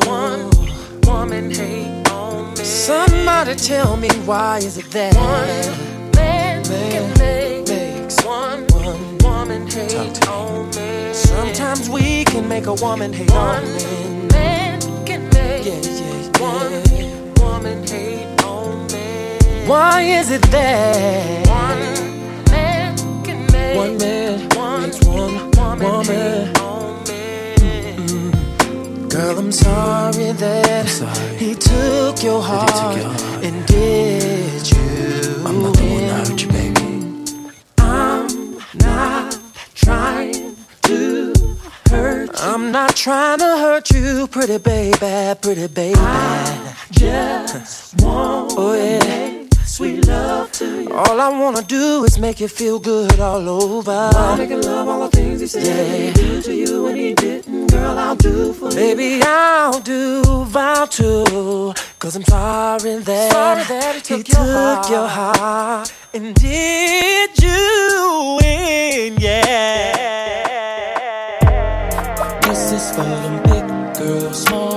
[0.07, 0.51] one
[1.03, 2.65] woman hate on me.
[2.65, 7.68] Somebody tell me why is it that one man, can make
[8.09, 11.13] makes one, one woman hate on me.
[11.13, 14.29] Sometimes we can make a woman hate on me.
[14.33, 16.41] Man can make yeah, yeah, yeah.
[16.41, 19.67] one woman hate on me.
[19.67, 26.59] Why is it that one man can make one man one makes one woman, hate
[26.61, 27.55] on me?
[27.99, 29.09] Mm-hmm.
[29.09, 30.87] Girl, I'm sorry that
[31.39, 33.45] he took your heart, your heart.
[33.45, 35.45] and did you.
[35.45, 36.68] I'm not the one that hurt you, baby.
[38.83, 39.39] I'm not
[39.75, 41.35] trying to
[41.91, 42.39] hurt you.
[42.41, 45.99] I'm not trying to hurt you, pretty baby, pretty baby.
[45.99, 49.28] I just want oh, yeah.
[49.69, 50.93] Sweet love to you.
[50.93, 54.11] All I wanna do is make you feel good all over.
[54.13, 56.07] While making love, all the things he said yeah.
[56.09, 59.21] he do to you when he didn't, girl, I'll do for Baby, you.
[59.21, 61.75] Baby, I'll do vow to.
[61.99, 64.91] Cause I'm sorry that, sorry that he took, he your, took heart.
[64.91, 69.99] your heart and did you in, yeah.
[72.43, 73.65] This is for them big
[73.99, 74.68] girls, small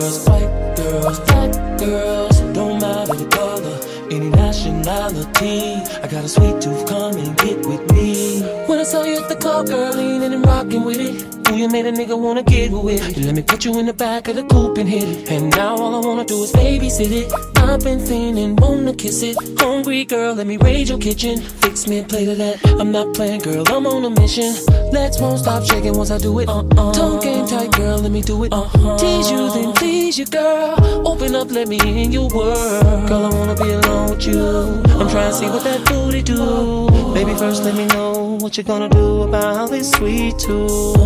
[0.00, 2.40] girls, white girls, black girls.
[2.54, 3.78] Don't matter the color,
[4.10, 5.74] any nationality.
[6.02, 8.42] I got a sweet tooth, come and get with me.
[8.66, 11.50] When I saw you at the girl, leaning and rocking with it.
[11.50, 13.24] Ooh, you made a nigga wanna get with it.
[13.24, 15.30] Let me put you in the back of the coupe and hit it.
[15.30, 17.32] And now all I wanna do is babysit it.
[17.56, 19.36] I've been feeling, wanna kiss it.
[19.58, 21.40] Hungry girl, let me raid your kitchen.
[21.62, 22.56] Fix me a plate of that.
[22.80, 24.54] I'm not playing, girl, I'm on a mission.
[24.92, 26.48] Let's won't stop shaking once I do it.
[26.48, 26.92] Uh-uh.
[26.92, 28.52] Tongue game tight, girl, let me do it.
[28.52, 28.98] Uh-huh.
[28.98, 30.74] Tease you, then please you, girl.
[31.06, 33.08] Open up, let me in your world.
[33.08, 34.82] Girl, I wanna be alone with you.
[34.98, 36.88] I'm trying to see what that booty do.
[37.14, 40.96] Baby, first let me know what you're gonna do about this sweet tooth.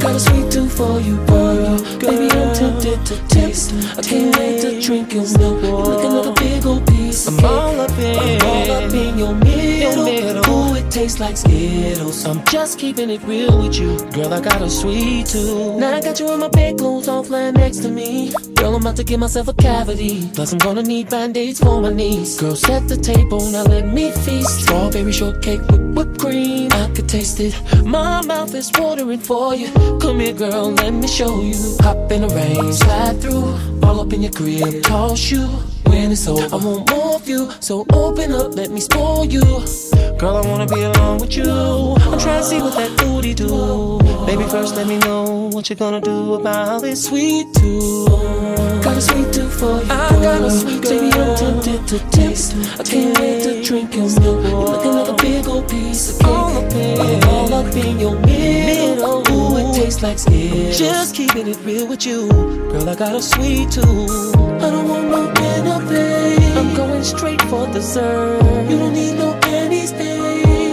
[0.00, 1.78] Got a sweet tooth for you, girl.
[1.98, 3.72] Baby, I'm tempted to taste.
[3.96, 5.62] I can't wait to drink your milk.
[5.62, 7.28] You're looking like a big old piece.
[7.28, 10.49] I'm all up in, I'm all up in your middle.
[10.90, 12.24] Tastes like Skittles.
[12.26, 14.34] I'm just keeping it real with you, girl.
[14.34, 15.78] I got a sweet tooth.
[15.78, 18.32] Now I got you in my bedclothes, all flying next to me.
[18.54, 20.28] Girl, I'm about to give myself a cavity.
[20.34, 22.38] Plus, I'm gonna need band-aids for my knees.
[22.40, 24.62] Girl, set the table, now let me feast.
[24.62, 26.70] Strawberry shortcake with whipped cream.
[26.72, 27.54] I could taste it.
[27.84, 29.70] My mouth is watering for you.
[30.00, 31.76] Come here, girl, let me show you.
[31.80, 34.82] Hop in the rain, slide through, all up in your crib.
[34.82, 35.48] Toss you
[35.84, 36.54] when it's over.
[36.54, 39.42] I want more of you, so open up, let me spoil you.
[40.18, 41.50] Girl, I wanna be alone with you.
[41.50, 43.98] I'm trying to see what that booty do.
[44.26, 48.08] Baby, first let me know what you're gonna do about this sweet tooth.
[48.84, 49.90] Got a sweet tooth for you.
[49.90, 50.90] I got a sweet tooth.
[50.90, 52.54] Baby, I'm tempted to taste.
[52.78, 54.44] I can't wait to drink your milk.
[54.44, 56.28] You're looking like a big old piece of cake.
[56.28, 59.29] All up in, all up in your middle.
[60.02, 60.78] Ooh, like Skittles.
[60.78, 62.28] Just keeping it real with you.
[62.28, 64.34] Girl, I got a sweet tooth.
[64.36, 65.08] I don't want
[65.64, 66.56] no babe.
[66.56, 68.42] I'm going straight for dessert.
[68.70, 69.50] You don't need no babe.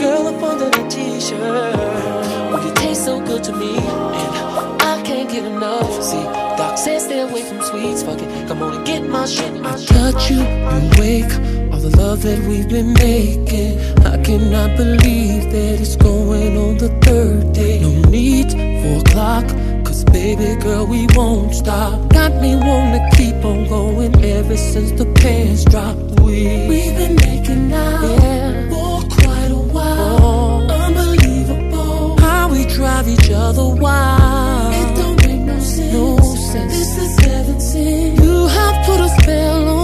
[0.02, 1.40] Girl, up under the t-shirt.
[1.40, 3.76] Oh, you taste so good to me.
[3.78, 6.04] And I can't get enough.
[6.04, 6.24] See,
[6.58, 8.04] Doc says stay away from sweets.
[8.04, 9.52] Fuck it, come on and get my shit.
[9.66, 11.34] I touch you, you wake.
[11.72, 13.80] All the love that we've been making.
[14.06, 17.82] I cannot believe that it's going on the third day.
[17.82, 19.47] No need for a clock.
[19.85, 22.09] Cause baby girl, we won't stop.
[22.09, 26.19] Got me wanna keep on going ever since the pants dropped.
[26.22, 28.69] We, we've been making out yeah.
[28.69, 30.19] for quite a while.
[30.22, 30.84] Oh.
[30.85, 34.73] Unbelievable how we drive each other wild.
[34.80, 35.93] It don't make no sense.
[35.93, 36.18] No
[36.51, 36.73] sense.
[36.73, 38.19] This is heaven sent.
[38.23, 39.77] You have put a spell on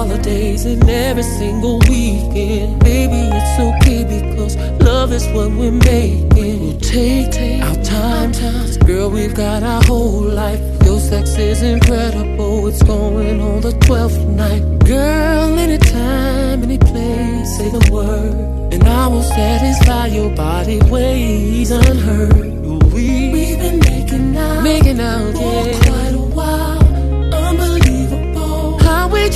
[0.00, 2.82] holidays and every single weekend.
[2.82, 6.28] Baby, it's okay because love is what we're making.
[6.60, 8.78] We'll take, take our time, time.
[8.86, 10.60] Girl, we've got our whole life.
[10.86, 12.66] Your sex is incredible.
[12.68, 14.62] It's going on the 12th night.
[14.86, 18.72] Girl, anytime, any place, say the word.
[18.72, 22.46] And I will satisfy your body ways unheard.
[22.94, 26.09] We, we've been making out, making out, yeah.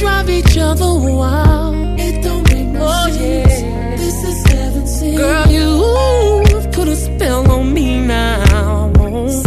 [0.05, 1.99] Drive each other wild.
[1.99, 3.61] It don't make no oh, sense.
[3.63, 3.97] Yeah.
[4.03, 5.17] This is heaven sent.
[5.17, 5.69] Girl, you
[6.77, 8.93] put a spell on me now.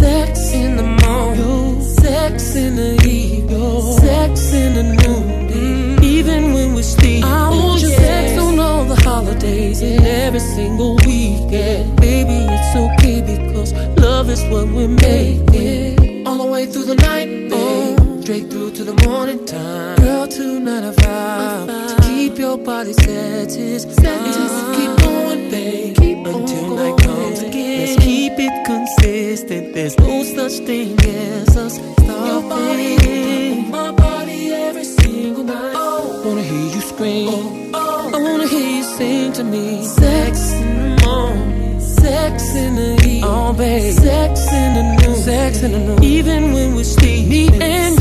[0.01, 6.03] Sex in the morning, sex in the evening, sex in the noonday, mm.
[6.03, 7.23] even when we're sleeping.
[7.23, 12.01] I want your sex on all the holidays and every single weekend.
[12.01, 13.73] Baby, it's okay because
[14.07, 16.25] love is what we're making.
[16.27, 19.96] All the way through the night, oh, straight through to the morning time.
[20.39, 24.75] I vibe to keep your body satisfied.
[24.75, 27.87] Keep going, babe, until night comes again.
[27.87, 29.73] Let's keep it consistent.
[29.73, 33.71] There's no such thing as us stopping.
[33.71, 35.73] My body every single night.
[35.75, 37.29] Oh, wanna hear you scream.
[37.29, 38.11] Oh, oh.
[38.13, 39.83] I wanna hear you sing to me.
[39.85, 43.23] Sex in the morning, sex in the evening.
[43.23, 46.03] Oh, babe, sex in the noon, sex in the noon.
[46.03, 47.96] Even when we're sleeping, me and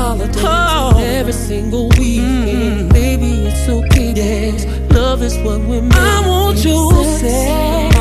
[0.00, 0.98] holidays, oh.
[1.18, 2.48] every single weekend.
[2.48, 2.88] Mm-hmm.
[2.88, 4.12] Baby, it's okay.
[4.12, 5.88] Yes, love is what we're.
[5.92, 7.96] I want your sex.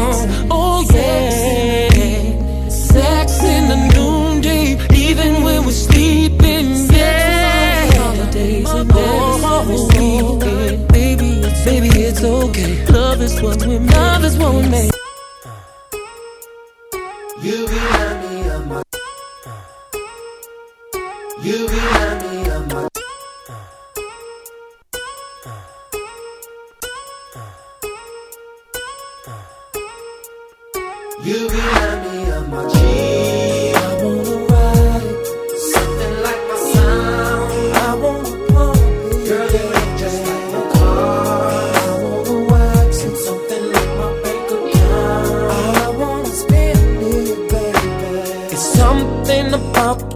[0.49, 4.65] Oh, oh yeah, sex in the noonday,
[4.95, 6.67] even when we're sleeping.
[6.91, 10.87] Yeah, holidays and every single weekend.
[10.87, 12.85] Baby, it's, baby, it's okay.
[12.87, 13.95] Love is what we make.
[13.95, 14.98] Love is what we make.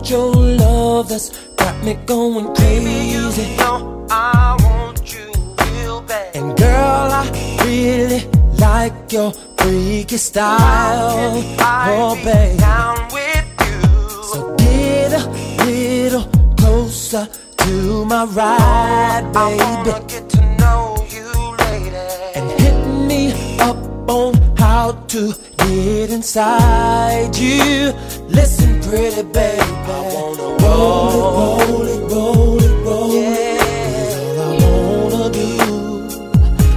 [0.04, 3.56] About your love that's got me going crazy.
[3.58, 5.32] know I want you
[5.72, 6.36] real bad.
[6.36, 8.28] And girl, I really
[8.60, 11.44] like your freaky style.
[11.60, 12.60] Oh, babe.
[12.60, 14.24] Down with you.
[14.24, 16.26] So get a little
[16.58, 17.28] closer
[17.58, 20.06] to my ride, baby.
[20.08, 21.96] get to know you, lady.
[22.36, 23.78] And hit me up
[24.10, 27.94] on how to get inside you.
[28.28, 29.62] Listen, pretty baby.
[29.62, 33.18] I wanna roll it, roll it, roll it, roll it.
[33.18, 35.50] Yeah, all I wanna do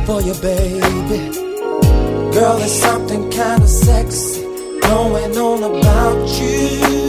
[0.06, 1.20] for you, baby.
[2.34, 4.42] Girl, there's something kinda sexy
[4.80, 7.05] going on about you,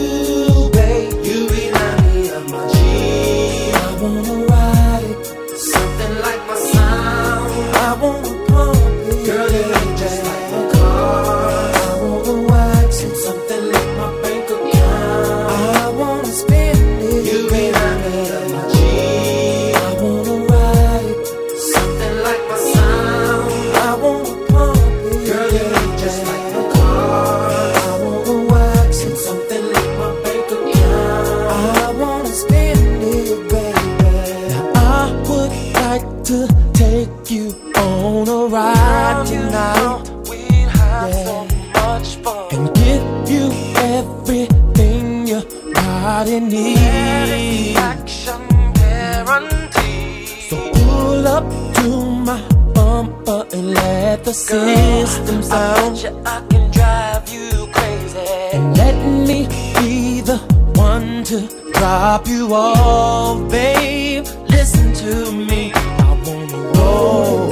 [54.38, 56.05] systems out.
[56.26, 58.19] I can drive you crazy.
[58.53, 58.95] And let
[59.27, 59.47] me
[59.80, 60.38] be the
[60.76, 64.26] one to drop you off, babe.
[64.49, 65.72] Listen to me.
[65.73, 67.49] I wanna roll.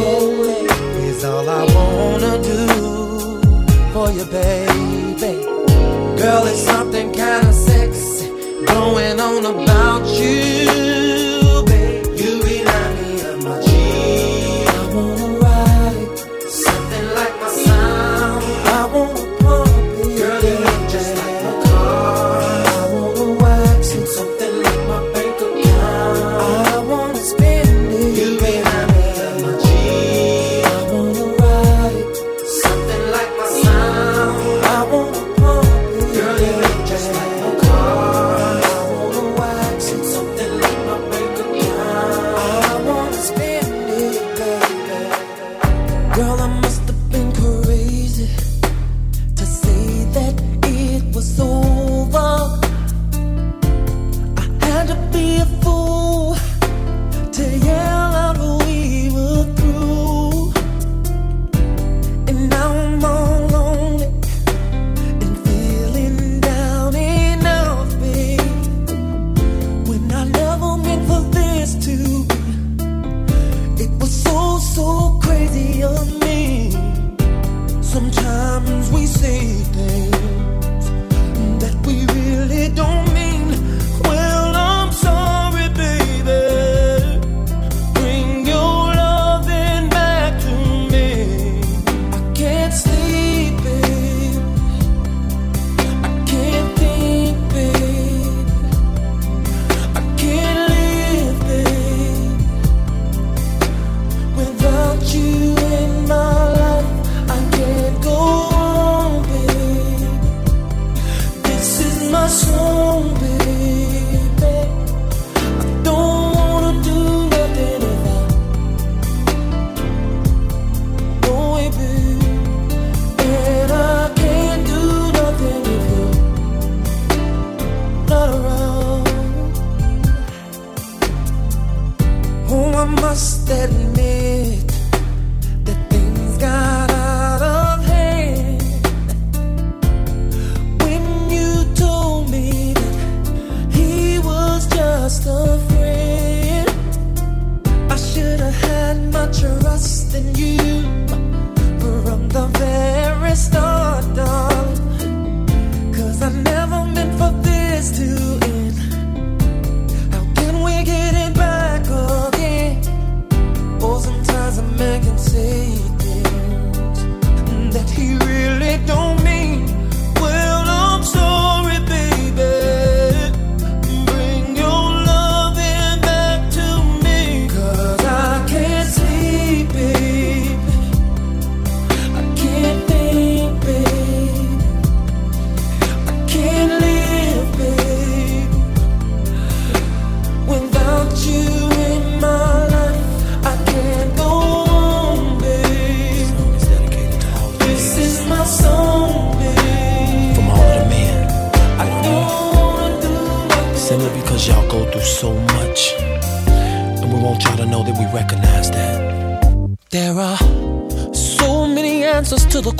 [0.00, 0.44] roll
[1.08, 3.40] is all I wanna do
[3.92, 5.34] for you, baby.
[6.20, 8.28] Girl, it's something kinda sexy
[8.66, 10.91] going on about you.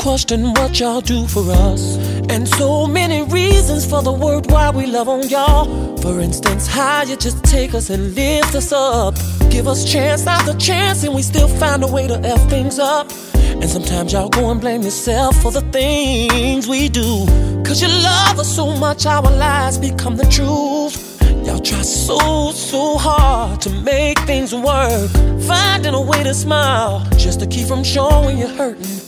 [0.03, 1.97] question what y'all do for us.
[2.29, 5.97] And so many reasons for the word why we love on y'all.
[5.99, 9.15] For instance, how you just take us and lift us up.
[9.49, 13.12] Give us chance after chance, and we still find a way to F things up.
[13.35, 17.24] And sometimes y'all go and blame yourself for the things we do.
[17.65, 21.20] Cause you love us so much, our lies become the truth.
[21.47, 25.11] Y'all try so, so hard to make things work.
[25.47, 29.02] Finding a way to smile just to keep from showing you're hurting.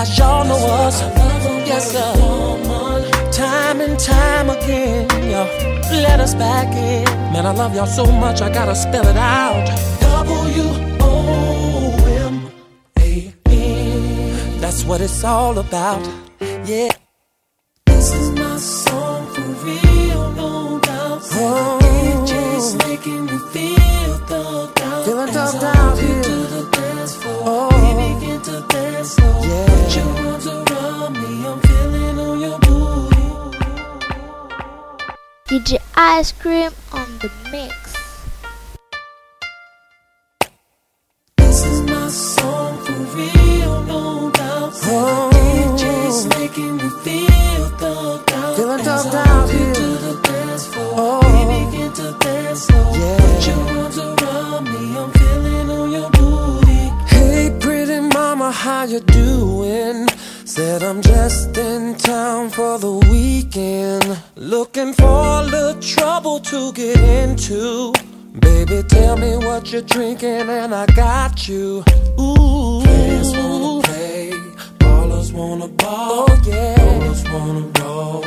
[0.00, 0.56] guys, y'all know
[0.86, 1.00] us.
[1.66, 3.30] Yes, sir.
[3.32, 5.46] Time and time again, y'all
[6.02, 7.04] let us back in.
[7.32, 9.66] Man, I love y'all so much, I gotta spell it out.
[10.00, 10.62] W
[11.00, 12.50] O M
[12.98, 14.60] A N.
[14.60, 16.06] That's what it's all about.
[16.66, 16.99] Yeah.
[36.20, 37.94] Ice Cream on the mix.
[41.38, 44.72] This is my song for real, no doubt.
[44.84, 45.30] Oh.
[45.32, 48.54] DJ's making me feel thugged out.
[48.54, 49.72] Feeling thugged out here.
[49.72, 50.92] To the dance floor.
[51.02, 51.20] Oh.
[51.24, 52.92] We begin to dance slow.
[52.92, 53.20] Yeah.
[53.22, 54.98] Put your arms around me.
[54.98, 56.82] I'm feeling on your booty.
[57.14, 60.09] Hey, pretty mama, how you doing?
[60.60, 64.04] Said I'm just in town for the weekend.
[64.36, 67.94] Looking for a little trouble to get into.
[68.38, 71.82] Baby, tell me what you're drinking and I got you.
[72.20, 72.82] Ooh.
[72.84, 74.32] Players wanna play,
[74.80, 76.26] ballers wanna ball.
[76.28, 76.76] Oh, yeah.
[76.76, 78.22] Ballers wanna roll.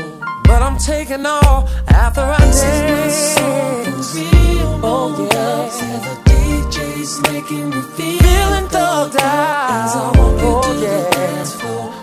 [0.45, 2.61] But I'm taking all after I dance.
[2.61, 5.69] This is oh, real Oh, yeah.
[5.69, 9.85] Said the DJ's making me feel feeling thugged out.
[9.85, 11.03] As I walk Oh, yeah.
[11.03, 12.02] We begin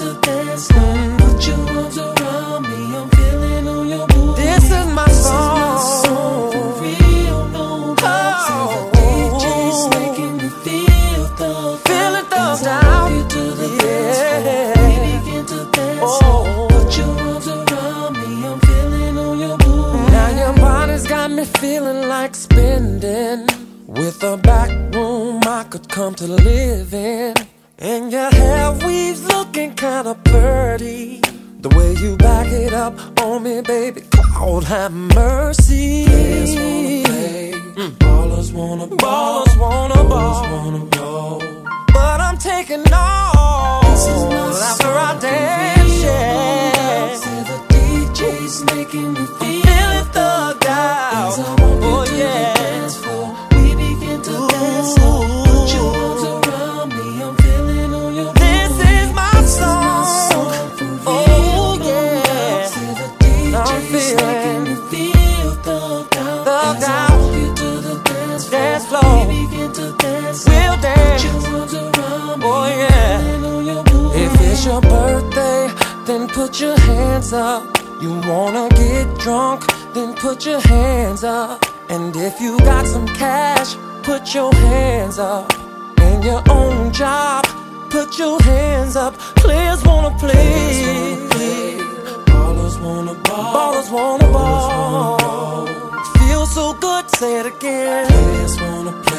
[0.00, 0.68] to dance.
[0.68, 1.18] Mm.
[1.18, 2.80] Put your arms around me.
[2.98, 4.42] I'm feeling on your booty.
[4.42, 6.52] This is my song.
[6.52, 8.46] For real, no doubt.
[8.46, 13.30] Say the DJ's making me feel thugged Feeling thugged out.
[13.32, 14.80] To the yeah.
[14.80, 16.00] We begin to dance.
[16.02, 16.68] Oh.
[16.70, 18.30] Put your arms around me.
[18.48, 20.12] I'm feeling on your booty.
[20.16, 23.46] Now your body's got me feeling like spending.
[23.86, 27.34] With a back room I could come to live in.
[27.78, 29.29] And your hair weaves
[29.60, 31.20] looking kinda pretty.
[31.60, 34.02] The way you back it up on me, baby,
[34.38, 36.06] Lord have mercy.
[36.06, 37.52] Players wanna play,
[37.98, 41.42] ballers wanna ball, ballers wanna ball, wanna roll.
[41.92, 47.18] But I'm taking all This is after I dance, yeah.
[47.50, 51.34] The DJ's making me feel feeling thugged out.
[51.82, 52.60] Oh yeah.
[70.30, 70.48] Dance.
[70.48, 71.24] We'll dance.
[71.24, 72.44] Put your arms around oh, me.
[72.46, 73.18] Oh yeah.
[73.20, 74.18] Feeling on your booty.
[74.22, 75.68] If it's your birthday,
[76.06, 77.62] then put your hands up.
[78.00, 81.64] You wanna get drunk, then put your hands up.
[81.88, 85.52] And if you got some cash, put your hands up.
[85.98, 87.44] And your own job,
[87.90, 89.14] put your hands up.
[89.36, 91.16] Players wanna play.
[92.26, 93.54] Ballers wanna ball.
[93.54, 95.66] Ballers wanna ball.
[96.18, 98.06] Feel so good, say it again.
[98.06, 99.09] Players wanna play.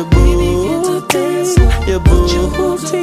[0.00, 0.46] Your booty.
[1.90, 2.32] Your booty.
[2.32, 3.02] Your booty.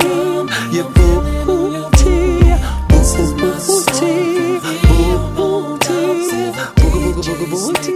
[6.76, 7.94] booty, booty, booty.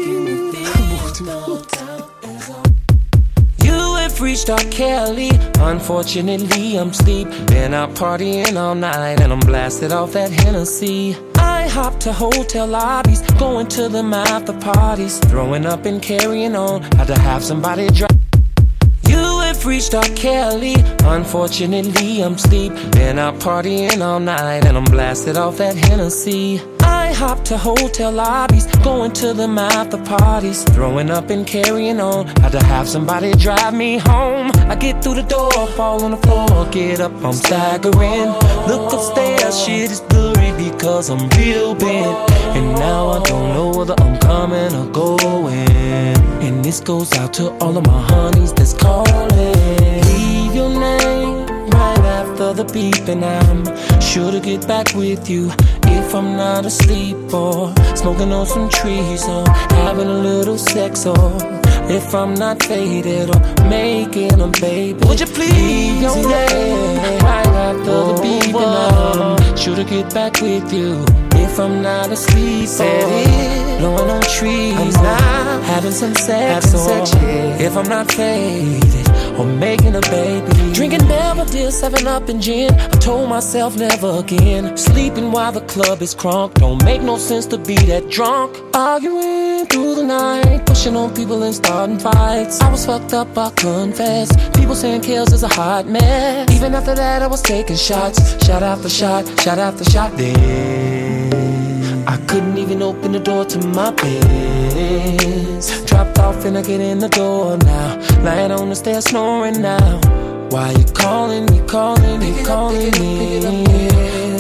[3.63, 4.59] You have reached R.
[4.69, 5.31] Kelly.
[5.55, 7.27] Unfortunately, I'm sleep.
[7.47, 11.17] Been out partying all night and I'm blasted off that Hennessy.
[11.37, 16.83] I hop to hotel lobbies, going to the after parties, throwing up and carrying on.
[16.83, 18.20] Had to have somebody drive.
[19.63, 20.01] R.
[20.15, 20.73] Kelly.
[21.03, 22.73] Unfortunately, I'm sleep.
[22.93, 26.59] Been out partying all night and I'm blasted off that Hennessy.
[27.21, 32.25] Hop to hotel lobbies, going to the after parties, throwing up and carrying on.
[32.41, 34.49] Had to have somebody drive me home.
[34.71, 38.31] I get through the door, fall on the floor, get up, I'm staggering.
[38.67, 42.31] Look upstairs, shit is blurry because I'm real bent.
[42.57, 46.17] And now I don't know whether I'm coming or going.
[46.41, 49.29] And this goes out to all of my honeys that's calling.
[50.09, 55.51] Leave your name right after the beep, and I'm sure to get back with you
[56.11, 59.47] if I'm not asleep or smoking on some trees or
[59.85, 61.31] having a little sex or
[61.89, 63.39] if I'm not faded or
[63.69, 64.99] making a baby.
[65.07, 65.53] Would you please?
[65.53, 71.05] Leave your name right after the beep, and I'm sure to get back with you
[71.45, 73.71] if I'm not asleep oh.
[73.71, 77.03] or blowing on trees or having some sex or
[77.61, 79.07] if I'm not faded
[79.39, 80.73] or making a baby.
[80.73, 82.73] Drinking Belvedere, 7 Up and gin.
[82.73, 84.77] I told myself never again.
[84.77, 86.55] Sleeping while the club is crunk.
[86.55, 88.57] Don't make no sense to be that drunk.
[88.75, 92.61] Arguing through the night, pushing on people and starting fights.
[92.61, 94.29] I was fucked up, I confess.
[94.51, 96.49] People saying Kells is a hot mess.
[96.51, 98.19] Even after that, I was taking shots.
[98.45, 100.15] Shot after shot, shot after shot.
[100.17, 101.10] Then
[102.11, 105.63] I couldn't even open the door to my bed.
[105.85, 108.21] Dropped off and I get in the door now.
[108.21, 110.01] Lying on the stairs snoring now.
[110.49, 113.39] Why you calling me, calling me, calling me?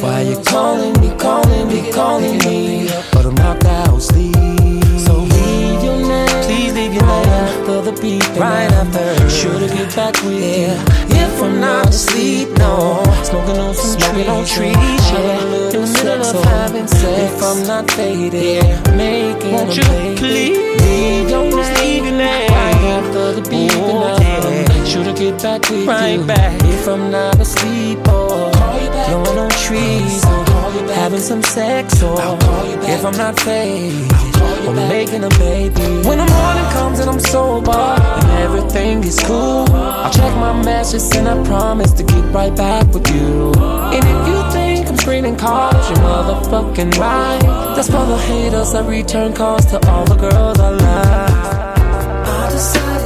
[0.01, 2.89] Why you calling me, calling me, calling me?
[3.13, 4.40] But I'm knocked out sleep.
[6.91, 8.39] Leave your name, please leave your name after the beep.
[8.39, 10.75] Right after, sure to get back with you.
[11.15, 13.01] If I'm not asleep, no.
[13.23, 15.71] Smoking on some smoking on trees, yeah.
[15.71, 17.33] In the middle of having sex.
[17.33, 18.95] If I'm not faded, yeah.
[18.95, 20.17] making Won't you baby.
[20.17, 23.71] please leave your name, leave your name right after the beep.
[23.75, 24.83] Oh, yeah.
[24.83, 26.25] Sure to get back with right you.
[26.25, 26.61] Back.
[26.63, 28.47] If I'm not asleep oh.
[28.47, 30.40] or blowing on trees
[30.89, 32.17] having some sex or
[32.83, 34.11] if I'm not faded
[34.67, 35.81] or making a baby.
[36.07, 41.15] When the morning comes and I'm sober and everything is cool, I'll check my messages
[41.15, 43.51] and I promise to get right back with you.
[43.95, 47.41] And if you think I'm screening calls, you're motherfucking right.
[47.75, 48.73] That's for the haters.
[48.73, 51.77] I return calls to all the girls I love.
[52.27, 53.00] I decided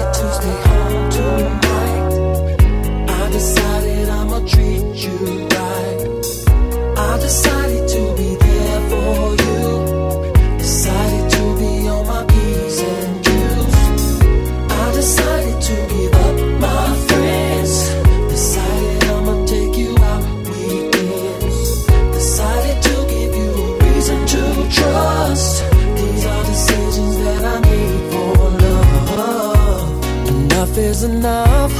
[30.78, 31.72] Is enough.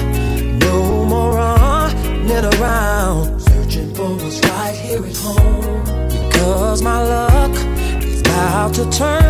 [0.62, 3.42] No more running around.
[3.42, 5.84] Searching for what's right here at home.
[6.08, 7.52] Because my luck
[8.02, 9.25] is about to turn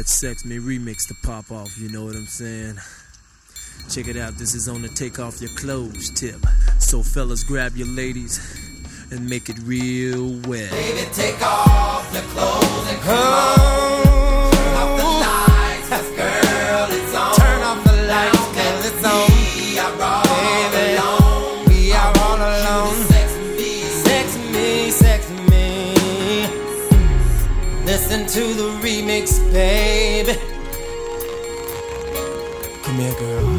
[0.00, 2.78] Oh that Sex Me remix to pop off, you know what I'm saying?
[3.90, 6.40] Check it out, this is on the take off your clothes tip.
[6.78, 8.40] So, fellas, grab your ladies
[9.10, 10.70] and make it real wet.
[10.70, 14.52] Baby, take off your clothes and come on.
[14.52, 17.36] Turn off the lights, 'cause girl, it's on.
[17.36, 18.49] Turn off the lights,
[28.40, 30.34] to the remix, baby.
[32.82, 33.56] Come here, girl.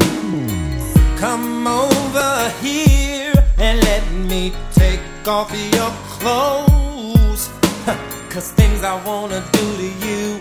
[1.18, 7.48] Come over here and let me take off your clothes.
[8.32, 10.40] Cause things I wanna do to you,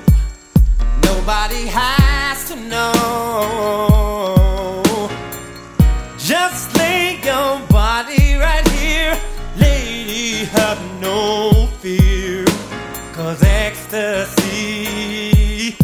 [1.03, 3.13] nobody has to know.
[6.17, 9.15] Just lay your body right here,
[9.57, 12.45] lady, have no fear.
[13.13, 13.43] Cause
[13.93, 15.75] ecstasy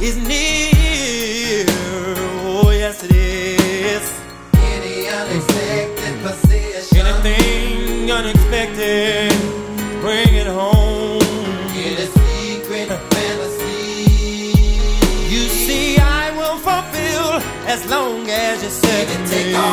[0.00, 1.64] is near.
[2.44, 4.20] Oh, yes, it is.
[4.54, 7.06] Any unexpected position.
[7.06, 9.32] Anything unexpected,
[10.00, 11.22] bring it home.
[11.74, 14.52] In a secret fantasy.
[15.34, 19.69] You see, I will fulfill as long as you say take me.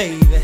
[0.00, 0.42] Baby.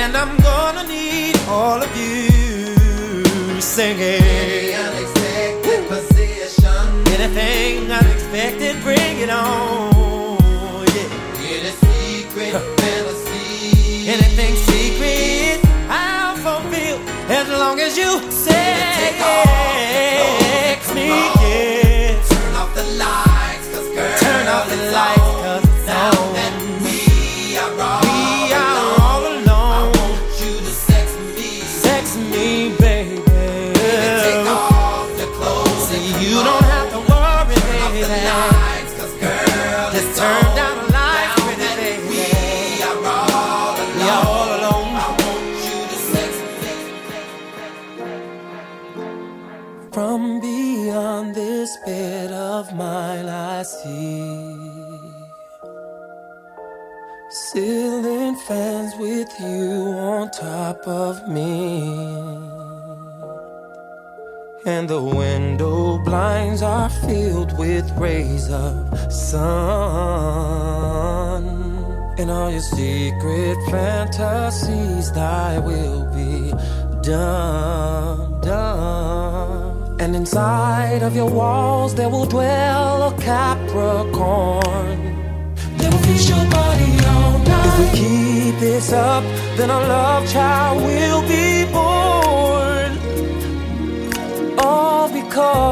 [0.00, 4.22] And I'm gonna need all of you singing.
[4.42, 4.74] Any.
[7.16, 10.86] Anything unexpected, bring it on.
[10.96, 11.52] Yeah.
[11.52, 14.08] In a secret fantasy.
[14.14, 16.98] Anything secret, I'll fulfill
[17.30, 18.53] as long as you say
[59.34, 61.82] with you on top of me.
[64.66, 69.44] And the window blinds are filled with rays of sun.
[72.18, 76.54] And all your secret fantasies, thy will be
[77.02, 80.00] done, done.
[80.00, 84.98] And inside of your walls, there will dwell a Capricorn.
[85.76, 87.66] They will feast your body all night.
[87.66, 89.24] If we keep this up,
[89.56, 92.98] then a love child will be born.
[94.58, 95.64] All because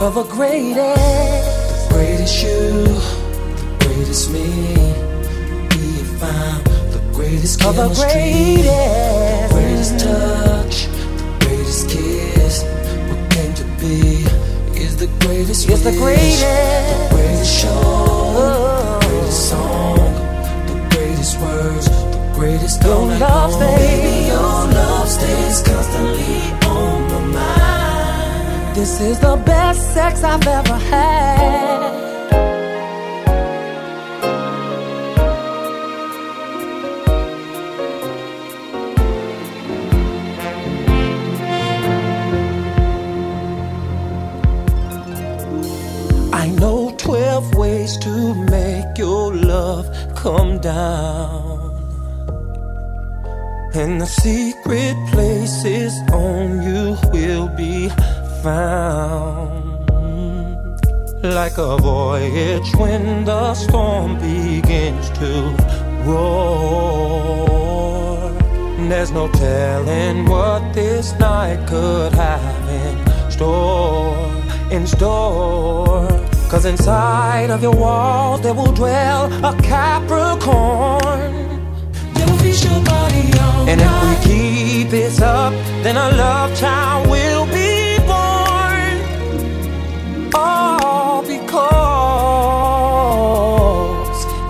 [0.00, 4.48] of a greatest, greatest you, the greatest me.
[5.70, 8.06] We found the greatest Of the chemistry,
[8.62, 9.48] greatest.
[9.48, 10.86] the greatest touch,
[11.18, 12.62] the greatest kiss.
[13.08, 14.24] What came to be
[14.80, 15.68] is the greatest.
[15.68, 16.40] Is the greatest.
[16.42, 19.96] the greatest show, the greatest song,
[20.68, 27.20] the greatest words, the greatest Your love stays- Baby, your love stays constantly on my
[27.38, 28.76] mind.
[28.76, 32.05] This is the best sex I've ever had.
[47.86, 51.72] Ways to make your love come down.
[53.74, 57.88] And the secret places on you will be
[58.42, 59.64] found.
[61.22, 65.54] Like a voyage when the storm begins to
[66.04, 66.30] roar.
[68.88, 76.25] There's no telling what this night could have in store, in store.
[76.48, 81.32] Cause inside of your walls there will dwell a Capricorn.
[82.14, 85.52] They will feast your body all And if we keep this up,
[85.82, 89.00] then a love child will be born.
[90.34, 91.46] All because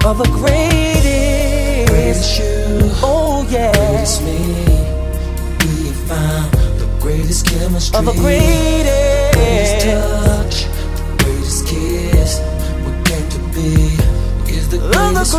[0.05, 2.91] of the greatest, greatest you.
[3.03, 4.39] Oh yeah, greatest me.
[5.61, 10.36] We found the greatest chemistry, of the greatest, greatest
[14.93, 15.39] is the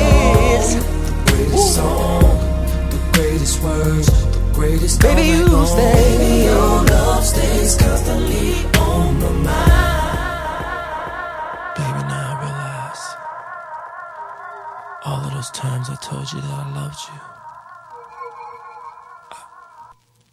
[0.00, 0.76] greatest,
[1.26, 2.22] greatest song,
[2.90, 5.00] the greatest words, the greatest.
[5.00, 5.92] Baby, you stay.
[6.18, 9.78] Baby, your love stays constantly on my mind.
[11.76, 13.04] Baby, now I realize
[15.04, 17.20] all of those times I told you that I loved you,
[19.32, 19.36] I,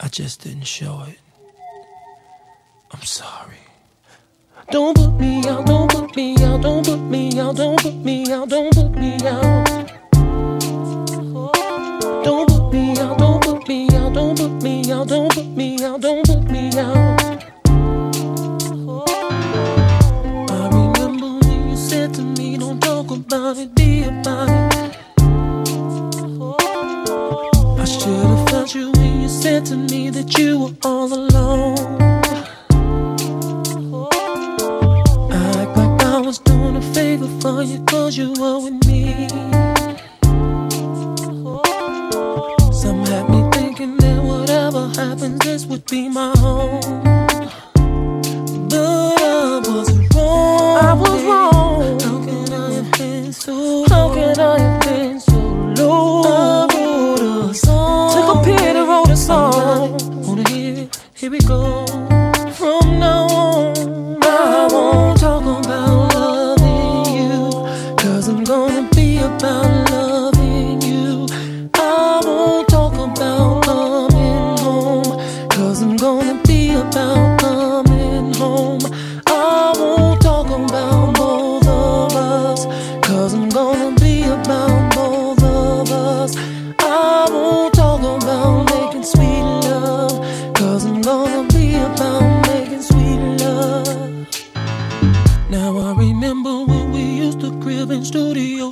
[0.01, 1.19] I just didn't show it.
[2.91, 3.57] I'm sorry.
[4.71, 8.31] Don't put me out, don't put me out, don't put me out, don't put me
[8.31, 9.65] out, don't put me out.
[12.23, 15.83] Don't put me out, don't put me out, don't put me out, don't put me
[15.83, 17.43] out, don't put me out.
[20.49, 24.97] I remember when you said to me, don't talk about it, be about it.
[27.79, 32.14] I should have felt you when you said to me that you were all alone.
[37.45, 39.27] For you cause you were with me.
[42.81, 47.03] Some had me thinking that whatever happens, this would be my home.
[48.71, 50.77] But I was wrong.
[50.89, 51.99] I was wrong.
[52.05, 55.39] How can I have been so How can I have been so
[55.77, 56.23] low?
[56.23, 58.13] I wrote a song.
[58.15, 59.97] Took a pen and wrote a song.
[60.25, 61.03] Wanna hear it?
[61.13, 61.85] Here we go.
[62.57, 63.14] From now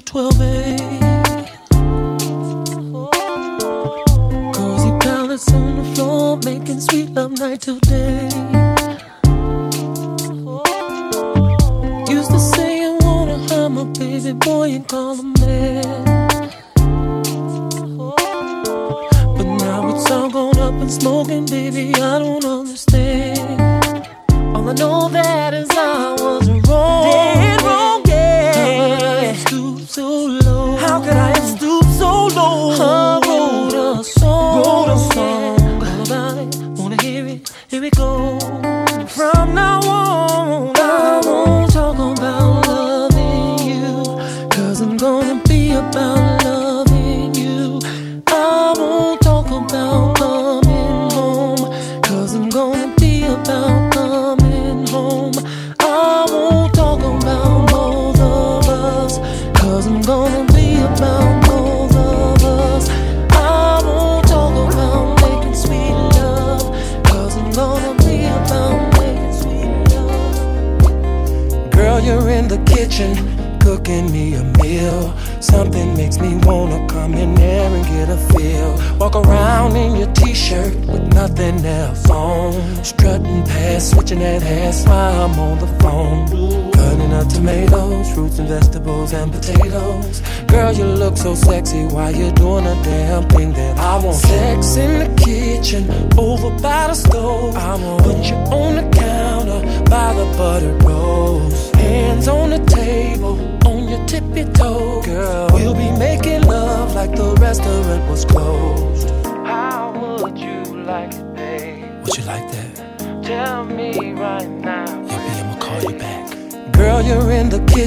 [0.05, 0.77] 12A.
[4.53, 8.29] Cozy pallets on the floor, making sweet love night till day.
[12.09, 16.49] Used to say I wanna have my baby boy and call him man.
[19.37, 21.93] But now it's all gone up and smoking, baby.
[21.95, 24.07] I don't understand.
[24.55, 27.52] All I know that is I was wrong.
[32.43, 32.83] So?
[32.83, 34.57] I wrote a song.
[34.57, 35.83] Wrote a song.
[35.83, 36.55] All about it.
[36.79, 37.51] Wanna hear it?
[37.69, 38.39] Here we go.
[39.07, 44.03] From now on, I won't talk about loving you.
[44.49, 46.32] Cause I'm gonna be about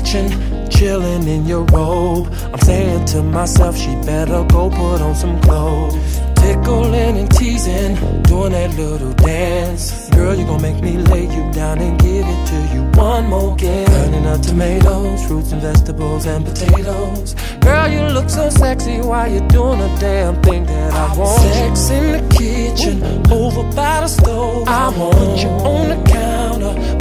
[0.06, 2.28] kitchen, chilling in your robe.
[2.52, 6.20] I'm saying to myself, she better go put on some clothes.
[6.36, 10.08] Tickling and teasing, doing that little dance.
[10.10, 13.54] Girl, you gon' make me lay you down and give it to you one more
[13.54, 13.86] again.
[13.86, 17.34] Burning up tomatoes, fruits and vegetables and potatoes.
[17.60, 21.40] Girl, you look so sexy while you're doing a damn thing that I want.
[21.40, 23.02] Sex in the kitchen,
[23.32, 24.68] over by the stove.
[24.68, 26.25] I want you on the counter,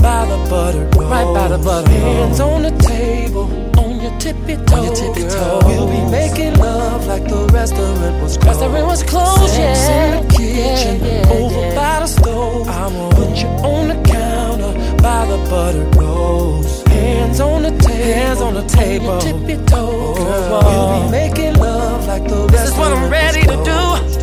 [0.05, 1.09] by the butter roll.
[1.09, 3.45] Right by the butter Hands on the table,
[3.81, 4.73] on your tippy toes.
[4.73, 5.63] On your tippy toes.
[5.65, 8.61] We'll be making love like the restaurant was closed.
[8.61, 9.95] Restaurant was closed, Sex yeah.
[9.95, 11.79] in the kitchen, yeah, yeah, over yeah.
[11.79, 12.67] by the stove.
[12.67, 16.83] I want put you on the counter, by the butter rolls.
[16.83, 19.09] Hands on the table, hands on the table.
[19.09, 20.17] On your tippy toes.
[20.17, 21.09] Girl, we'll be oh.
[21.11, 24.14] making love like the restaurant This is what I'm ready to do.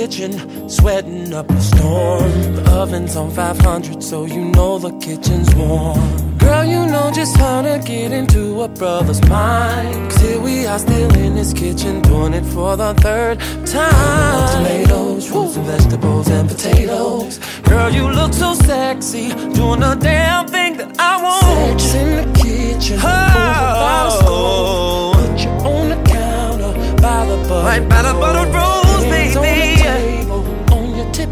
[0.00, 0.32] Kitchen,
[0.66, 2.32] sweating up a storm.
[2.54, 6.00] The oven's on 500, so you know the kitchen's warm.
[6.38, 10.10] Girl, you know just how to get into a brother's mind.
[10.10, 14.48] Cause here we are still in this kitchen, doing it for the third time.
[14.56, 17.38] Tomatoes, fruits and vegetables and potatoes.
[17.68, 19.28] Girl, you look so sexy,
[19.58, 21.78] doing the damn thing that I want.
[21.78, 23.50] Sex in the kitchen, oh.
[23.52, 25.14] over by the stove.
[25.20, 26.72] Put you on the counter,
[27.02, 27.66] by the butter.
[27.68, 28.69] Right by the butter rolls,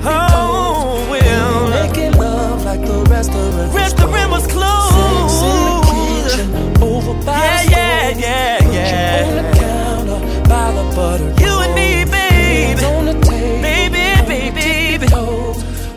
[0.04, 1.70] Oh, well.
[1.70, 3.74] Making love like the restaurant.
[3.74, 4.94] Restaurant was closed.
[4.94, 7.32] Sex in the kitchen, over by
[7.70, 8.72] yeah, the yeah, stove.
[8.74, 9.18] yeah, Put yeah.
[9.18, 11.28] you on the counter, by the butter.
[11.42, 12.78] You and me, babe.
[12.84, 15.06] on the table, Baby, baby, baby.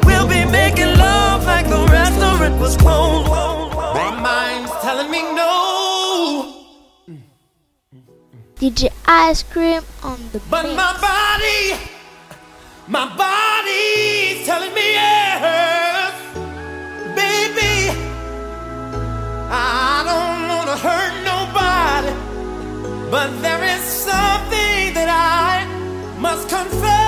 [0.05, 3.29] We'll be making love like the restaurant was closed.
[3.29, 6.57] My mind's telling me no.
[8.55, 10.75] DJ Ice Cream on the But mix.
[10.75, 11.90] my body,
[12.87, 16.13] my body's telling me yes.
[17.15, 17.89] Baby,
[19.49, 22.13] I don't wanna hurt nobody.
[23.11, 25.65] But there is something that I
[26.19, 27.00] must confess